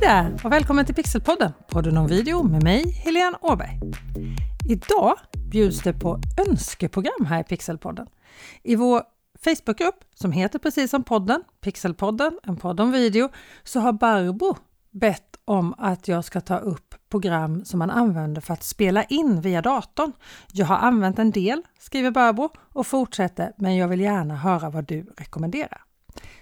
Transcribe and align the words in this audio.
Hej 0.00 0.08
där 0.08 0.40
och 0.44 0.52
välkommen 0.52 0.86
till 0.86 0.94
Pixelpodden, 0.94 1.52
podden 1.68 1.96
om 1.96 2.06
video 2.06 2.42
med 2.42 2.62
mig, 2.62 2.90
Helene 2.90 3.38
Åberg. 3.40 3.80
Idag 4.68 5.14
bjuds 5.50 5.82
det 5.82 5.92
på 5.92 6.20
önskeprogram 6.48 7.26
här 7.26 7.40
i 7.40 7.44
Pixelpodden. 7.44 8.06
I 8.62 8.76
vår 8.76 9.02
Facebookgrupp 9.44 10.04
som 10.14 10.32
heter 10.32 10.58
precis 10.58 10.90
som 10.90 11.04
podden, 11.04 11.42
Pixelpodden, 11.60 12.38
en 12.42 12.56
podd 12.56 12.80
om 12.80 12.92
video, 12.92 13.28
så 13.64 13.80
har 13.80 13.92
Barbro 13.92 14.56
bett 14.90 15.36
om 15.44 15.74
att 15.78 16.08
jag 16.08 16.24
ska 16.24 16.40
ta 16.40 16.58
upp 16.58 16.94
program 17.08 17.64
som 17.64 17.78
man 17.78 17.90
använder 17.90 18.40
för 18.40 18.54
att 18.54 18.64
spela 18.64 19.04
in 19.04 19.40
via 19.40 19.62
datorn. 19.62 20.12
Jag 20.52 20.66
har 20.66 20.76
använt 20.76 21.18
en 21.18 21.30
del, 21.30 21.62
skriver 21.78 22.10
Barbro 22.10 22.50
och 22.72 22.86
fortsätter, 22.86 23.52
men 23.56 23.76
jag 23.76 23.88
vill 23.88 24.00
gärna 24.00 24.36
höra 24.36 24.70
vad 24.70 24.84
du 24.84 25.06
rekommenderar. 25.16 25.82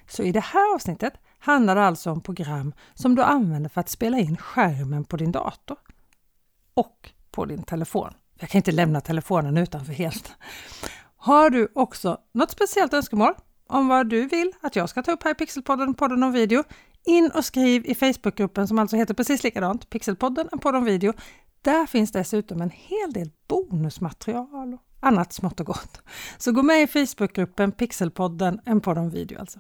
Så 0.09 0.23
i 0.23 0.33
det 0.33 0.45
här 0.45 0.75
avsnittet 0.75 1.15
handlar 1.45 1.75
det 1.75 1.85
alltså 1.85 2.11
om 2.11 2.21
program 2.21 2.75
som 2.95 3.15
du 3.15 3.23
använder 3.23 3.71
för 3.71 3.81
att 3.81 3.89
spela 3.89 4.19
in 4.19 4.37
skärmen 4.37 5.05
på 5.05 5.17
din 5.17 5.33
dator 5.33 5.77
och 6.75 7.11
på 7.31 7.45
din 7.45 7.63
telefon. 7.63 8.15
Jag 8.39 8.49
kan 8.49 8.59
inte 8.59 8.73
lämna 8.73 9.01
telefonen 9.01 9.57
utanför 9.57 9.93
helt. 9.93 10.33
Har 11.17 11.51
du 11.51 11.69
också 11.75 12.19
något 12.35 12.51
speciellt 12.51 12.95
önskemål 12.95 13.35
om 13.69 13.89
vad 13.89 14.09
du 14.09 14.27
vill 14.27 14.53
att 14.61 14.77
jag 14.77 14.89
ska 14.89 15.03
ta 15.03 15.13
upp 15.13 15.23
här 15.23 15.31
i 15.31 15.35
Pixelpodden, 15.35 15.95
podden 15.95 16.23
om 16.23 16.33
video, 16.33 16.65
in 17.05 17.31
och 17.35 17.45
skriv 17.45 17.87
i 17.87 17.95
Facebookgruppen 17.95 18.69
som 18.69 18.79
alltså 18.79 18.97
heter 18.97 19.15
precis 19.15 19.45
likadant, 19.45 19.91
Pixelpodden, 19.91 20.49
en 20.53 20.59
podd 20.59 20.77
om 20.77 20.85
video. 20.85 21.13
Där 21.63 21.87
finns 21.87 22.13
dessutom 22.13 22.63
en 22.63 22.71
hel 22.71 23.13
del 23.13 23.31
bonusmaterial 23.49 24.75
och 24.75 24.81
annat 25.01 25.33
smått 25.33 25.61
och 25.61 25.67
gott. 25.67 26.03
Så 26.39 26.53
gå 26.53 26.63
med 26.63 26.83
i 26.83 26.87
Facebookgruppen 26.87 27.73
Pixelpodden, 27.73 28.61
en 28.65 28.81
podd 28.81 28.99
om 28.99 29.11
video 29.11 29.41
alltså. 29.41 29.59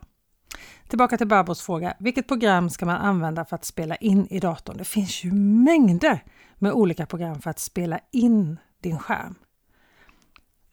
Tillbaka 0.88 1.16
till 1.16 1.28
Barbros 1.28 1.62
fråga. 1.62 1.94
Vilket 1.98 2.28
program 2.28 2.70
ska 2.70 2.86
man 2.86 2.96
använda 2.96 3.44
för 3.44 3.56
att 3.56 3.64
spela 3.64 3.96
in 3.96 4.26
i 4.30 4.40
datorn? 4.40 4.76
Det 4.76 4.84
finns 4.84 5.24
ju 5.24 5.32
mängder 5.32 6.24
med 6.58 6.72
olika 6.72 7.06
program 7.06 7.40
för 7.40 7.50
att 7.50 7.58
spela 7.58 8.00
in 8.12 8.58
din 8.82 8.98
skärm. 8.98 9.34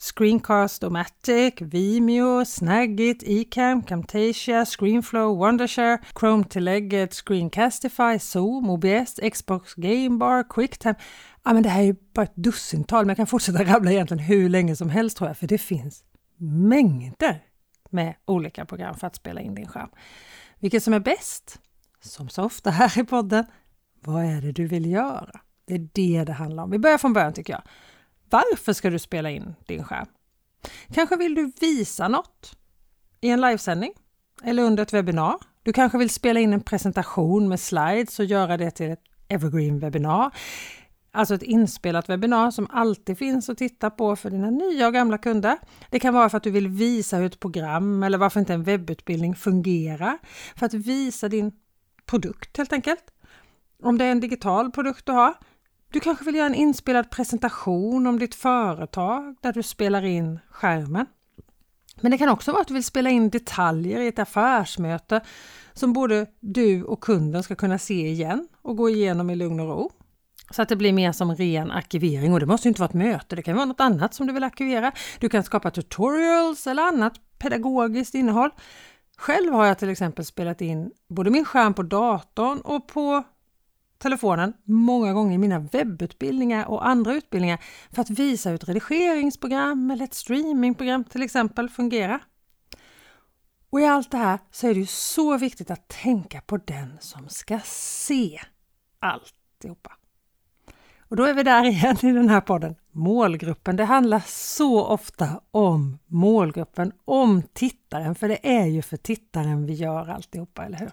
Screencast, 0.02 0.84
Omatic, 0.84 1.54
Vimeo, 1.60 2.46
Snagit, 2.46 3.24
Ecamm, 3.24 3.84
Camtasia, 3.84 4.66
Screenflow, 4.66 5.38
Wondershare, 5.38 5.98
Chrome-tillägget 6.20 7.14
Screencastify, 7.14 8.20
Zoom, 8.20 8.70
OBS, 8.70 9.20
Xbox 9.34 9.74
Gamebar, 9.74 10.50
Quicktime. 10.50 10.96
Ja, 11.44 11.54
men 11.54 11.64
det 11.64 11.70
här 11.70 11.82
är 11.82 11.86
ju 11.86 11.96
bara 12.14 12.24
ett 12.24 12.36
dussintal, 12.36 13.06
men 13.06 13.10
jag 13.10 13.18
kan 13.18 13.28
fortsätta 13.28 13.64
rabbla 13.74 13.92
egentligen 13.92 14.24
hur 14.24 14.50
länge 14.50 14.76
som 14.76 14.90
helst 14.90 15.18
tror 15.18 15.30
jag, 15.30 15.38
för 15.38 15.48
det 15.48 15.58
finns 15.58 16.04
mängder 16.38 17.51
med 17.92 18.16
olika 18.26 18.66
program 18.66 18.96
för 18.96 19.08
att 19.08 19.16
spela 19.16 19.42
in 19.42 19.56
din 19.56 19.68
skärm. 19.68 19.90
Vilket 20.60 20.84
som 20.84 20.94
är 20.94 21.00
bäst? 21.00 21.60
Som 22.02 22.30
så 22.30 22.44
ofta 22.44 22.70
här 22.70 23.00
i 23.00 23.04
podden, 23.04 23.46
vad 24.00 24.26
är 24.26 24.42
det 24.42 24.52
du 24.52 24.68
vill 24.68 24.92
göra? 24.92 25.40
Det 25.66 25.76
är 25.76 25.88
det 25.94 26.24
det 26.24 26.34
handlar 26.34 26.64
om. 26.64 26.72
Vi 26.72 26.80
börjar 26.80 26.98
från 26.98 27.14
början 27.14 27.34
tycker 27.34 27.54
jag. 27.54 27.62
Varför 28.30 28.74
ska 28.74 28.90
du 28.90 29.00
spela 29.00 29.30
in 29.30 29.56
din 29.66 29.84
skärm? 29.84 30.08
Kanske 30.94 31.18
vill 31.18 31.36
du 31.36 31.52
visa 31.62 32.08
något 32.08 32.58
i 33.22 33.30
en 33.30 33.42
livesändning 33.42 33.94
eller 34.44 34.64
under 34.64 34.84
ett 34.84 34.94
webbinar. 34.94 35.36
Du 35.64 35.74
kanske 35.74 35.98
vill 35.98 36.10
spela 36.10 36.40
in 36.40 36.54
en 36.54 36.62
presentation 36.62 37.50
med 37.50 37.60
slides 37.60 38.20
och 38.20 38.26
göra 38.26 38.58
det 38.58 38.72
till 38.72 38.92
ett 38.92 39.04
evergreen-webbinar. 39.28 40.32
Alltså 41.14 41.36
ett 41.36 41.44
inspelat 41.44 42.10
webbinar 42.10 42.52
som 42.52 42.68
alltid 42.70 43.18
finns 43.18 43.50
att 43.50 43.58
titta 43.58 43.90
på 43.90 44.16
för 44.16 44.30
dina 44.30 44.50
nya 44.50 44.88
och 44.88 44.94
gamla 44.94 45.18
kunder. 45.18 45.58
Det 45.90 46.00
kan 46.00 46.14
vara 46.14 46.30
för 46.30 46.38
att 46.38 46.44
du 46.44 46.52
vill 46.52 46.68
visa 46.68 47.18
hur 47.18 47.26
ett 47.26 47.40
program 47.40 48.04
eller 48.04 48.18
varför 48.18 48.40
inte 48.40 48.54
en 48.54 48.64
webbutbildning 48.64 49.36
fungerar. 49.36 50.18
För 50.56 50.66
att 50.66 50.74
visa 50.74 51.30
din 51.30 51.52
produkt 52.06 52.58
helt 52.58 52.74
enkelt. 52.74 53.04
Om 53.84 53.98
det 53.98 54.06
är 54.06 54.12
en 54.12 54.20
digital 54.20 54.72
produkt 54.72 55.06
du 55.06 55.12
har. 55.12 55.34
Du 55.92 56.00
kanske 56.00 56.26
vill 56.26 56.36
göra 56.36 56.46
en 56.46 56.56
inspelad 56.56 57.10
presentation 57.10 58.08
om 58.08 58.20
ditt 58.20 58.36
företag 58.36 59.36
där 59.42 59.54
du 59.54 59.64
spelar 59.64 60.06
in 60.06 60.40
skärmen. 60.50 61.06
Men 62.02 62.12
det 62.12 62.18
kan 62.18 62.30
också 62.30 62.52
vara 62.52 62.62
att 62.62 62.68
du 62.68 62.74
vill 62.74 62.84
spela 62.84 63.10
in 63.10 63.30
detaljer 63.30 64.00
i 64.00 64.08
ett 64.08 64.20
affärsmöte 64.20 65.22
som 65.74 65.94
både 65.94 66.26
du 66.40 66.84
och 66.84 67.04
kunden 67.04 67.44
ska 67.44 67.56
kunna 67.56 67.78
se 67.78 68.08
igen 68.08 68.48
och 68.62 68.78
gå 68.78 68.90
igenom 68.90 69.30
i 69.30 69.36
lugn 69.36 69.60
och 69.60 69.68
ro. 69.68 69.92
Så 70.52 70.62
att 70.62 70.70
det 70.70 70.76
blir 70.76 70.94
mer 70.94 71.12
som 71.12 71.36
ren 71.36 71.72
arkivering 71.72 72.34
och 72.34 72.40
det 72.40 72.46
måste 72.46 72.68
inte 72.68 72.82
vara 72.82 72.90
ett 72.90 72.94
möte, 72.94 73.36
det 73.36 73.42
kan 73.42 73.56
vara 73.56 73.66
något 73.66 73.80
annat 73.80 74.14
som 74.14 74.28
du 74.28 74.34
vill 74.34 74.44
arkivera. 74.44 74.92
Du 75.20 75.30
kan 75.30 75.44
skapa 75.44 75.72
tutorials 75.72 76.68
eller 76.68 76.84
annat 76.84 77.14
pedagogiskt 77.38 78.16
innehåll. 78.16 78.50
Själv 79.18 79.54
har 79.54 79.66
jag 79.66 79.80
till 79.80 79.90
exempel 79.90 80.26
spelat 80.26 80.62
in 80.62 80.92
både 81.10 81.30
min 81.30 81.46
skärm 81.46 81.74
på 81.74 81.84
datorn 81.84 82.62
och 82.62 82.88
på 82.88 83.24
telefonen 83.98 84.54
många 84.64 85.14
gånger 85.14 85.36
i 85.36 85.38
mina 85.38 85.60
webbutbildningar 85.60 86.66
och 86.66 86.88
andra 86.88 87.14
utbildningar 87.14 87.60
för 87.92 88.02
att 88.02 88.10
visa 88.10 88.50
hur 88.50 88.56
ett 88.56 88.70
redigeringsprogram 88.70 89.92
eller 89.92 90.06
ett 90.06 90.14
streamingprogram 90.14 91.04
till 91.04 91.24
exempel 91.24 91.70
fungerar. 91.70 92.24
Och 93.70 93.82
i 93.82 93.86
allt 93.86 94.12
det 94.12 94.18
här 94.18 94.40
så 94.52 94.68
är 94.68 94.74
det 94.74 94.80
ju 94.80 94.86
så 94.86 95.38
viktigt 95.38 95.72
att 95.72 95.88
tänka 95.88 96.42
på 96.42 96.58
den 96.58 96.98
som 97.00 97.30
ska 97.30 97.60
se 97.66 98.42
alltihopa. 99.00 99.92
Och 101.12 101.18
då 101.18 101.24
är 101.24 101.34
vi 101.34 101.44
där 101.44 101.66
igen 101.66 101.98
i 102.02 102.12
den 102.12 102.30
här 102.30 102.42
podden. 102.42 102.76
Målgruppen. 102.92 103.76
Det 103.76 103.86
handlar 103.86 104.24
så 104.28 104.86
ofta 104.86 105.42
om 105.52 106.00
målgruppen, 106.06 106.92
om 107.06 107.44
tittaren, 107.54 108.16
för 108.16 108.28
det 108.28 108.50
är 108.50 108.66
ju 108.66 108.82
för 108.82 108.98
tittaren 108.98 109.66
vi 109.66 109.74
gör 109.74 110.10
alltihopa, 110.10 110.66
eller 110.66 110.78
hur? 110.78 110.92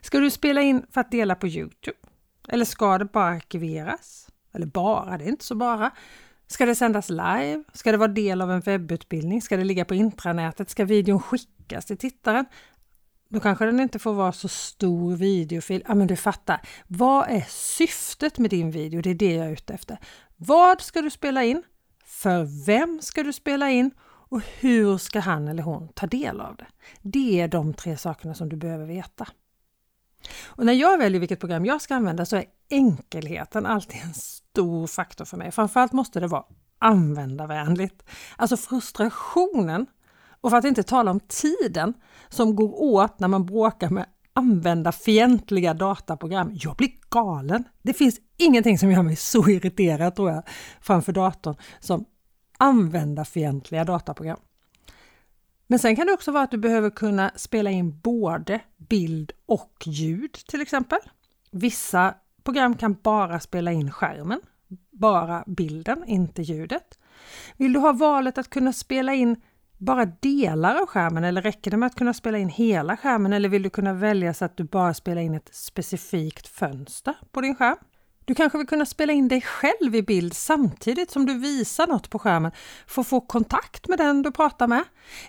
Ska 0.00 0.18
du 0.20 0.30
spela 0.30 0.62
in 0.62 0.86
för 0.90 1.00
att 1.00 1.10
dela 1.10 1.34
på 1.34 1.48
Youtube? 1.48 1.98
Eller 2.48 2.64
ska 2.64 2.98
det 2.98 3.04
bara 3.04 3.24
arkiveras? 3.24 4.28
Eller 4.52 4.66
bara, 4.66 5.18
det 5.18 5.24
är 5.24 5.28
inte 5.28 5.44
så 5.44 5.54
bara. 5.54 5.90
Ska 6.46 6.66
det 6.66 6.74
sändas 6.74 7.10
live? 7.10 7.64
Ska 7.72 7.92
det 7.92 7.98
vara 7.98 8.12
del 8.12 8.40
av 8.42 8.52
en 8.52 8.60
webbutbildning? 8.60 9.42
Ska 9.42 9.56
det 9.56 9.64
ligga 9.64 9.84
på 9.84 9.94
intranätet? 9.94 10.70
Ska 10.70 10.84
videon 10.84 11.20
skickas 11.20 11.86
till 11.86 11.98
tittaren? 11.98 12.44
Då 13.32 13.40
kanske 13.40 13.66
den 13.66 13.80
inte 13.80 13.98
får 13.98 14.12
vara 14.12 14.32
så 14.32 14.48
stor 14.48 15.16
videofil. 15.16 15.82
Ja, 15.88 15.94
men 15.94 16.06
du 16.06 16.16
fattar. 16.16 16.60
Vad 16.86 17.30
är 17.30 17.44
syftet 17.48 18.38
med 18.38 18.50
din 18.50 18.70
video? 18.70 19.02
Det 19.02 19.10
är 19.10 19.14
det 19.14 19.34
jag 19.34 19.46
är 19.46 19.52
ute 19.52 19.74
efter. 19.74 19.98
Vad 20.36 20.80
ska 20.80 21.02
du 21.02 21.10
spela 21.10 21.44
in? 21.44 21.62
För 22.04 22.64
vem 22.66 23.00
ska 23.02 23.22
du 23.22 23.32
spela 23.32 23.70
in? 23.70 23.90
Och 24.02 24.40
hur 24.60 24.98
ska 24.98 25.20
han 25.20 25.48
eller 25.48 25.62
hon 25.62 25.88
ta 25.88 26.06
del 26.06 26.40
av 26.40 26.56
det? 26.56 26.66
Det 27.02 27.40
är 27.40 27.48
de 27.48 27.74
tre 27.74 27.96
sakerna 27.96 28.34
som 28.34 28.48
du 28.48 28.56
behöver 28.56 28.86
veta. 28.86 29.26
Och 30.44 30.66
när 30.66 30.72
jag 30.72 30.98
väljer 30.98 31.20
vilket 31.20 31.40
program 31.40 31.64
jag 31.64 31.82
ska 31.82 31.94
använda 31.94 32.26
så 32.26 32.36
är 32.36 32.44
enkelheten 32.70 33.66
alltid 33.66 34.00
en 34.04 34.14
stor 34.14 34.86
faktor 34.86 35.24
för 35.24 35.36
mig. 35.36 35.50
Framförallt 35.50 35.92
måste 35.92 36.20
det 36.20 36.26
vara 36.26 36.44
användarvänligt. 36.78 38.02
Alltså 38.36 38.56
frustrationen 38.56 39.86
och 40.40 40.50
för 40.50 40.56
att 40.56 40.64
inte 40.64 40.82
tala 40.82 41.10
om 41.10 41.20
tiden 41.20 41.94
som 42.28 42.56
går 42.56 42.82
åt 42.82 43.20
när 43.20 43.28
man 43.28 43.46
bråkar 43.46 43.90
med 43.90 44.06
användarfientliga 44.32 45.74
dataprogram. 45.74 46.50
Jag 46.54 46.76
blir 46.76 46.90
galen! 47.10 47.64
Det 47.82 47.92
finns 47.92 48.20
ingenting 48.36 48.78
som 48.78 48.92
gör 48.92 49.02
mig 49.02 49.16
så 49.16 49.48
irriterad 49.48 50.16
tror 50.16 50.30
jag 50.30 50.42
framför 50.80 51.12
datorn 51.12 51.56
som 51.80 52.04
användarfientliga 52.58 53.84
dataprogram. 53.84 54.38
Men 55.66 55.78
sen 55.78 55.96
kan 55.96 56.06
det 56.06 56.12
också 56.12 56.32
vara 56.32 56.44
att 56.44 56.50
du 56.50 56.58
behöver 56.58 56.90
kunna 56.90 57.30
spela 57.36 57.70
in 57.70 58.00
både 58.00 58.60
bild 58.76 59.32
och 59.46 59.74
ljud 59.86 60.32
till 60.32 60.60
exempel. 60.60 60.98
Vissa 61.50 62.14
program 62.42 62.74
kan 62.74 62.96
bara 63.02 63.40
spela 63.40 63.72
in 63.72 63.90
skärmen, 63.90 64.40
bara 64.90 65.44
bilden, 65.46 66.04
inte 66.06 66.42
ljudet. 66.42 66.98
Vill 67.56 67.72
du 67.72 67.78
ha 67.78 67.92
valet 67.92 68.38
att 68.38 68.50
kunna 68.50 68.72
spela 68.72 69.14
in 69.14 69.36
bara 69.80 70.04
delar 70.04 70.80
av 70.82 70.86
skärmen 70.86 71.24
eller 71.24 71.42
räcker 71.42 71.70
det 71.70 71.76
med 71.76 71.86
att 71.86 71.94
kunna 71.94 72.14
spela 72.14 72.38
in 72.38 72.48
hela 72.48 72.96
skärmen 72.96 73.32
eller 73.32 73.48
vill 73.48 73.62
du 73.62 73.70
kunna 73.70 73.92
välja 73.92 74.34
så 74.34 74.44
att 74.44 74.56
du 74.56 74.64
bara 74.64 74.94
spelar 74.94 75.22
in 75.22 75.34
ett 75.34 75.48
specifikt 75.52 76.48
fönster 76.48 77.14
på 77.32 77.40
din 77.40 77.54
skärm? 77.54 77.76
Du 78.24 78.34
kanske 78.34 78.58
vill 78.58 78.66
kunna 78.66 78.86
spela 78.86 79.12
in 79.12 79.28
dig 79.28 79.40
själv 79.40 79.94
i 79.94 80.02
bild 80.02 80.34
samtidigt 80.34 81.10
som 81.10 81.26
du 81.26 81.38
visar 81.38 81.86
något 81.86 82.10
på 82.10 82.18
skärmen 82.18 82.52
för 82.86 83.00
att 83.00 83.08
få 83.08 83.20
kontakt 83.20 83.88
med 83.88 83.98
den 83.98 84.22
du 84.22 84.32
pratar 84.32 84.66
med. 84.66 84.84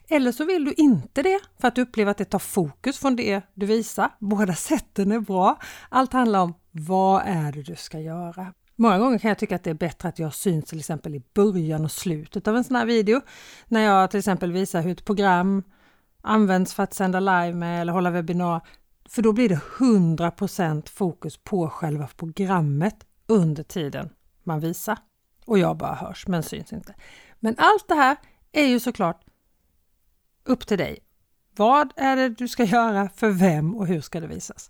Eller 0.08 0.32
så 0.32 0.46
vill 0.46 0.66
du 0.66 0.74
inte 0.74 1.24
det 1.24 1.40
för 1.62 1.68
att 1.68 1.76
du 1.76 1.82
upplever 1.82 2.12
att 2.12 2.18
det 2.18 2.26
tar 2.26 2.40
fokus 2.40 3.00
från 3.00 3.16
det 3.16 3.42
du 3.54 3.66
visar. 3.66 4.10
Båda 4.20 4.54
sätten 4.54 5.12
är 5.12 5.20
bra. 5.20 5.60
Allt 5.90 6.14
handlar 6.14 6.40
om 6.40 6.54
vad 6.72 7.22
är 7.26 7.52
det 7.52 7.62
du 7.62 7.76
ska 7.76 8.00
göra? 8.00 8.54
Många 8.82 9.00
gånger 9.00 9.18
kan 9.18 9.30
jag 9.30 9.38
tycka 9.38 9.56
att 9.56 9.64
det 9.64 9.70
är 9.70 9.74
bättre 9.74 10.10
att 10.10 10.20
jag 10.20 10.34
syns 10.34 10.66
till 10.66 10.80
exempel 10.80 11.16
i 11.16 11.24
början 11.34 11.86
och 11.86 11.92
slutet 11.92 12.48
av 12.48 12.58
en 12.58 12.64
sån 12.64 12.76
här 12.76 12.86
video. 12.86 13.22
När 13.68 13.82
jag 13.82 14.12
till 14.12 14.18
exempel 14.18 14.52
visar 14.52 14.82
hur 14.82 14.92
ett 14.92 15.06
program 15.06 15.64
används 16.22 16.74
för 16.74 16.84
att 16.84 16.94
sända 16.94 17.20
live 17.20 17.54
med 17.54 17.82
eller 17.82 17.94
hålla 17.94 18.12
webbinar. 18.12 18.62
För 19.10 19.22
då 19.22 19.34
blir 19.34 19.50
det 19.50 19.60
100% 19.78 20.90
fokus 20.90 21.38
på 21.38 21.70
själva 21.70 22.08
programmet 22.08 23.06
under 23.28 23.64
tiden 23.64 24.10
man 24.44 24.60
visar. 24.60 24.98
Och 25.46 25.60
jag 25.60 25.78
bara 25.78 25.96
hörs 25.96 26.28
men 26.28 26.44
syns 26.44 26.74
inte. 26.74 26.96
Men 27.40 27.56
allt 27.58 27.88
det 27.88 27.96
här 27.96 28.18
är 28.52 28.66
ju 28.66 28.80
såklart 28.80 29.26
upp 30.46 30.68
till 30.68 30.78
dig. 30.78 31.00
Vad 31.56 31.94
är 31.96 32.16
det 32.16 32.30
du 32.30 32.48
ska 32.48 32.64
göra, 32.64 33.10
för 33.10 33.30
vem 33.30 33.76
och 33.76 33.88
hur 33.88 34.02
ska 34.02 34.20
det 34.20 34.28
visas? 34.28 34.70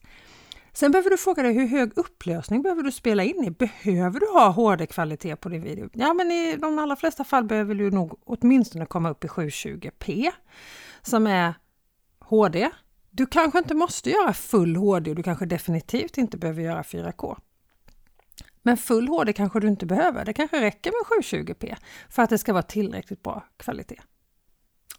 Sen 0.73 0.91
behöver 0.91 1.09
du 1.09 1.17
fråga 1.17 1.43
dig 1.43 1.53
hur 1.53 1.67
hög 1.67 1.91
upplösning 1.95 2.61
behöver 2.61 2.83
du 2.83 2.91
spela 2.91 3.23
in 3.23 3.43
i? 3.43 3.51
Behöver 3.51 4.19
du 4.19 4.25
ha 4.25 4.49
HD-kvalitet 4.49 5.35
på 5.35 5.49
din 5.49 5.61
video? 5.61 5.89
Ja, 5.93 6.13
men 6.13 6.31
i 6.31 6.55
de 6.55 6.79
allra 6.79 6.95
flesta 6.95 7.23
fall 7.23 7.43
behöver 7.43 7.75
du 7.75 7.91
nog 7.91 8.19
åtminstone 8.25 8.85
komma 8.85 9.09
upp 9.09 9.23
i 9.23 9.27
720p 9.27 10.31
som 11.01 11.27
är 11.27 11.53
HD. 12.19 12.69
Du 13.09 13.25
kanske 13.25 13.59
inte 13.59 13.75
måste 13.75 14.09
göra 14.09 14.33
full 14.33 14.75
HD 14.75 15.09
och 15.09 15.15
du 15.15 15.23
kanske 15.23 15.45
definitivt 15.45 16.17
inte 16.17 16.37
behöver 16.37 16.61
göra 16.61 16.81
4K. 16.81 17.37
Men 18.63 18.77
full 18.77 19.07
HD 19.07 19.33
kanske 19.33 19.59
du 19.59 19.67
inte 19.67 19.85
behöver. 19.85 20.25
Det 20.25 20.33
kanske 20.33 20.61
räcker 20.61 20.91
med 20.91 21.23
720p 21.23 21.75
för 22.09 22.23
att 22.23 22.29
det 22.29 22.37
ska 22.37 22.53
vara 22.53 22.63
tillräckligt 22.63 23.23
bra 23.23 23.43
kvalitet. 23.57 24.01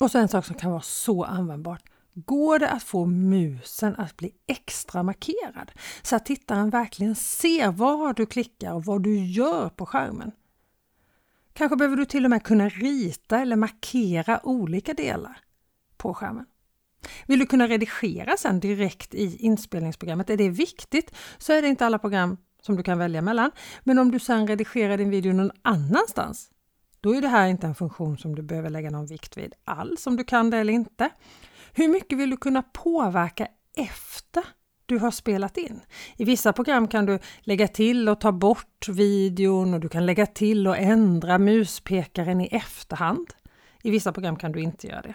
Och 0.00 0.10
så 0.10 0.18
en 0.18 0.28
sak 0.28 0.46
som 0.46 0.56
kan 0.56 0.70
vara 0.70 0.82
så 0.82 1.24
användbart. 1.24 1.82
Går 2.14 2.58
det 2.58 2.68
att 2.68 2.82
få 2.82 3.06
musen 3.06 3.94
att 3.96 4.16
bli 4.16 4.32
extra 4.46 5.02
markerad 5.02 5.72
så 6.02 6.16
att 6.16 6.26
tittaren 6.26 6.70
verkligen 6.70 7.14
ser 7.14 7.72
var 7.72 8.14
du 8.14 8.26
klickar 8.26 8.72
och 8.72 8.84
vad 8.84 9.02
du 9.02 9.24
gör 9.24 9.68
på 9.68 9.86
skärmen? 9.86 10.32
Kanske 11.52 11.76
behöver 11.76 11.96
du 11.96 12.04
till 12.04 12.24
och 12.24 12.30
med 12.30 12.42
kunna 12.42 12.68
rita 12.68 13.40
eller 13.40 13.56
markera 13.56 14.46
olika 14.46 14.94
delar 14.94 15.38
på 15.96 16.14
skärmen. 16.14 16.46
Vill 17.26 17.38
du 17.38 17.46
kunna 17.46 17.68
redigera 17.68 18.36
sen 18.36 18.60
direkt 18.60 19.14
i 19.14 19.36
inspelningsprogrammet, 19.36 20.30
är 20.30 20.36
det 20.36 20.48
viktigt, 20.48 21.14
så 21.38 21.52
är 21.52 21.62
det 21.62 21.68
inte 21.68 21.86
alla 21.86 21.98
program 21.98 22.36
som 22.62 22.76
du 22.76 22.82
kan 22.82 22.98
välja 22.98 23.22
mellan. 23.22 23.50
Men 23.84 23.98
om 23.98 24.10
du 24.10 24.18
sen 24.18 24.46
redigerar 24.46 24.96
din 24.96 25.10
video 25.10 25.32
någon 25.32 25.50
annanstans, 25.62 26.50
då 27.02 27.14
är 27.14 27.20
det 27.20 27.28
här 27.28 27.48
inte 27.48 27.66
en 27.66 27.74
funktion 27.74 28.18
som 28.18 28.34
du 28.34 28.42
behöver 28.42 28.70
lägga 28.70 28.90
någon 28.90 29.06
vikt 29.06 29.36
vid 29.36 29.54
alls, 29.64 30.06
om 30.06 30.16
du 30.16 30.24
kan 30.24 30.50
det 30.50 30.56
eller 30.56 30.72
inte. 30.72 31.10
Hur 31.72 31.88
mycket 31.88 32.18
vill 32.18 32.30
du 32.30 32.36
kunna 32.36 32.62
påverka 32.62 33.48
efter 33.76 34.44
du 34.86 34.98
har 34.98 35.10
spelat 35.10 35.56
in. 35.56 35.80
I 36.16 36.24
vissa 36.24 36.52
program 36.52 36.88
kan 36.88 37.06
du 37.06 37.18
lägga 37.40 37.68
till 37.68 38.08
och 38.08 38.20
ta 38.20 38.32
bort 38.32 38.88
videon 38.88 39.74
och 39.74 39.80
du 39.80 39.88
kan 39.88 40.06
lägga 40.06 40.26
till 40.26 40.68
och 40.68 40.76
ändra 40.76 41.38
muspekaren 41.38 42.40
i 42.40 42.46
efterhand. 42.46 43.26
I 43.82 43.90
vissa 43.90 44.12
program 44.12 44.36
kan 44.36 44.52
du 44.52 44.60
inte 44.60 44.86
göra 44.86 45.02
det. 45.02 45.14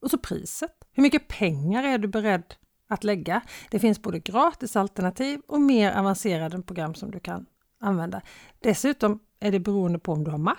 Och 0.00 0.10
så 0.10 0.18
priset. 0.18 0.72
Hur 0.92 1.02
mycket 1.02 1.28
pengar 1.28 1.84
är 1.84 1.98
du 1.98 2.08
beredd 2.08 2.54
att 2.88 3.04
lägga? 3.04 3.40
Det 3.70 3.78
finns 3.78 4.02
både 4.02 4.18
gratisalternativ 4.18 5.40
och 5.48 5.60
mer 5.60 5.92
avancerade 5.92 6.62
program 6.62 6.94
som 6.94 7.10
du 7.10 7.20
kan 7.20 7.46
använda. 7.80 8.20
Dessutom 8.60 9.20
är 9.40 9.52
det 9.52 9.60
beroende 9.60 9.98
på 9.98 10.12
om 10.12 10.24
du 10.24 10.30
har 10.30 10.38
Mac 10.38 10.56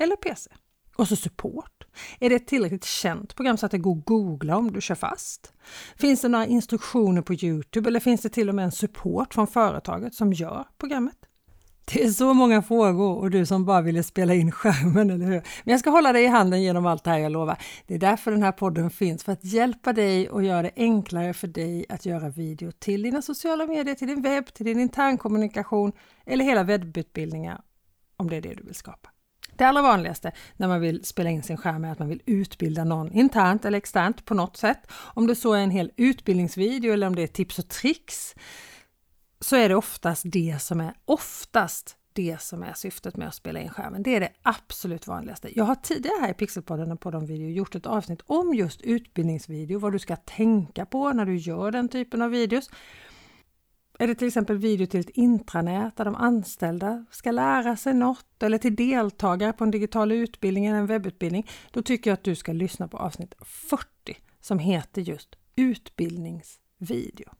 eller 0.00 0.16
PC. 0.16 0.50
Och 0.96 1.08
så 1.08 1.16
support. 1.16 1.86
Är 2.20 2.30
det 2.30 2.36
ett 2.36 2.46
tillräckligt 2.46 2.84
känt 2.84 3.36
program 3.36 3.56
så 3.56 3.66
att 3.66 3.72
det 3.72 3.78
går 3.78 3.98
att 3.98 4.04
googla 4.04 4.56
om 4.56 4.72
du 4.72 4.80
kör 4.80 4.94
fast? 4.94 5.52
Finns 5.96 6.20
det 6.20 6.28
några 6.28 6.46
instruktioner 6.46 7.22
på 7.22 7.34
Youtube 7.34 7.88
eller 7.88 8.00
finns 8.00 8.20
det 8.20 8.28
till 8.28 8.48
och 8.48 8.54
med 8.54 8.64
en 8.64 8.72
support 8.72 9.34
från 9.34 9.46
företaget 9.46 10.14
som 10.14 10.32
gör 10.32 10.64
programmet? 10.78 11.16
Det 11.92 12.04
är 12.04 12.10
så 12.10 12.34
många 12.34 12.62
frågor 12.62 13.16
och 13.16 13.30
du 13.30 13.46
som 13.46 13.64
bara 13.64 13.80
ville 13.80 14.02
spela 14.02 14.34
in 14.34 14.52
skärmen, 14.52 15.10
eller 15.10 15.26
hur? 15.26 15.42
Men 15.64 15.72
jag 15.72 15.80
ska 15.80 15.90
hålla 15.90 16.12
dig 16.12 16.24
i 16.24 16.26
handen 16.26 16.62
genom 16.62 16.86
allt 16.86 17.04
det 17.04 17.10
här, 17.10 17.18
jag 17.18 17.32
lovar. 17.32 17.58
Det 17.86 17.94
är 17.94 17.98
därför 17.98 18.30
den 18.30 18.42
här 18.42 18.52
podden 18.52 18.90
finns, 18.90 19.24
för 19.24 19.32
att 19.32 19.44
hjälpa 19.44 19.92
dig 19.92 20.30
och 20.30 20.42
göra 20.42 20.62
det 20.62 20.72
enklare 20.76 21.34
för 21.34 21.46
dig 21.46 21.86
att 21.88 22.06
göra 22.06 22.28
video 22.28 22.72
till 22.72 23.02
dina 23.02 23.22
sociala 23.22 23.66
medier, 23.66 23.94
till 23.94 24.08
din 24.08 24.22
webb, 24.22 24.54
till 24.54 24.66
din 24.66 24.80
internkommunikation 24.80 25.92
eller 26.26 26.44
hela 26.44 26.62
webbutbildningar 26.62 27.60
om 28.16 28.30
det 28.30 28.36
är 28.36 28.40
det 28.40 28.54
du 28.54 28.62
vill 28.62 28.74
skapa. 28.74 29.10
Det 29.60 29.66
allra 29.66 29.82
vanligaste 29.82 30.32
när 30.56 30.68
man 30.68 30.80
vill 30.80 31.04
spela 31.04 31.30
in 31.30 31.42
sin 31.42 31.56
skärm 31.56 31.84
är 31.84 31.92
att 31.92 31.98
man 31.98 32.08
vill 32.08 32.22
utbilda 32.26 32.84
någon 32.84 33.12
internt 33.12 33.64
eller 33.64 33.78
externt 33.78 34.24
på 34.24 34.34
något 34.34 34.56
sätt. 34.56 34.78
Om 34.92 35.26
det 35.26 35.34
så 35.34 35.52
är 35.52 35.60
en 35.60 35.70
hel 35.70 35.92
utbildningsvideo 35.96 36.92
eller 36.92 37.06
om 37.06 37.16
det 37.16 37.22
är 37.22 37.26
tips 37.26 37.58
och 37.58 37.68
tricks 37.68 38.34
så 39.40 39.56
är 39.56 39.68
det 39.68 39.74
oftast 39.74 40.22
det 40.26 40.62
som 40.62 40.80
är 40.80 40.94
oftast 41.04 41.96
det 42.12 42.40
som 42.40 42.62
är 42.62 42.72
syftet 42.72 43.16
med 43.16 43.28
att 43.28 43.34
spela 43.34 43.60
in 43.60 43.70
skärmen. 43.70 44.02
Det 44.02 44.16
är 44.16 44.20
det 44.20 44.32
absolut 44.42 45.06
vanligaste. 45.06 45.58
Jag 45.58 45.64
har 45.64 45.74
tidigare 45.74 46.20
här 46.20 46.30
i 46.30 46.34
Pixelpodden 46.34 46.92
och 46.92 47.00
på 47.00 47.10
de 47.10 47.26
video 47.26 47.50
gjort 47.50 47.74
ett 47.74 47.86
avsnitt 47.86 48.22
om 48.26 48.54
just 48.54 48.80
utbildningsvideo, 48.80 49.78
vad 49.78 49.92
du 49.92 49.98
ska 49.98 50.16
tänka 50.16 50.86
på 50.86 51.12
när 51.12 51.26
du 51.26 51.36
gör 51.36 51.70
den 51.70 51.88
typen 51.88 52.22
av 52.22 52.30
videos. 52.30 52.70
Är 54.00 54.06
det 54.06 54.14
till 54.14 54.26
exempel 54.26 54.58
video 54.58 54.86
till 54.86 55.00
ett 55.00 55.10
intranät 55.10 55.96
där 55.96 56.04
de 56.04 56.14
anställda 56.14 57.04
ska 57.10 57.30
lära 57.30 57.76
sig 57.76 57.94
något 57.94 58.42
eller 58.42 58.58
till 58.58 58.76
deltagare 58.76 59.52
på 59.52 59.64
en 59.64 59.70
digital 59.70 60.12
utbildning 60.12 60.66
eller 60.66 60.78
en 60.78 60.86
webbutbildning, 60.86 61.48
då 61.70 61.82
tycker 61.82 62.10
jag 62.10 62.14
att 62.14 62.24
du 62.24 62.34
ska 62.34 62.52
lyssna 62.52 62.88
på 62.88 62.96
avsnitt 62.96 63.34
40 63.44 63.86
som 64.40 64.58
heter 64.58 65.02
just 65.02 65.36
utbildningsvideo. 65.56 67.30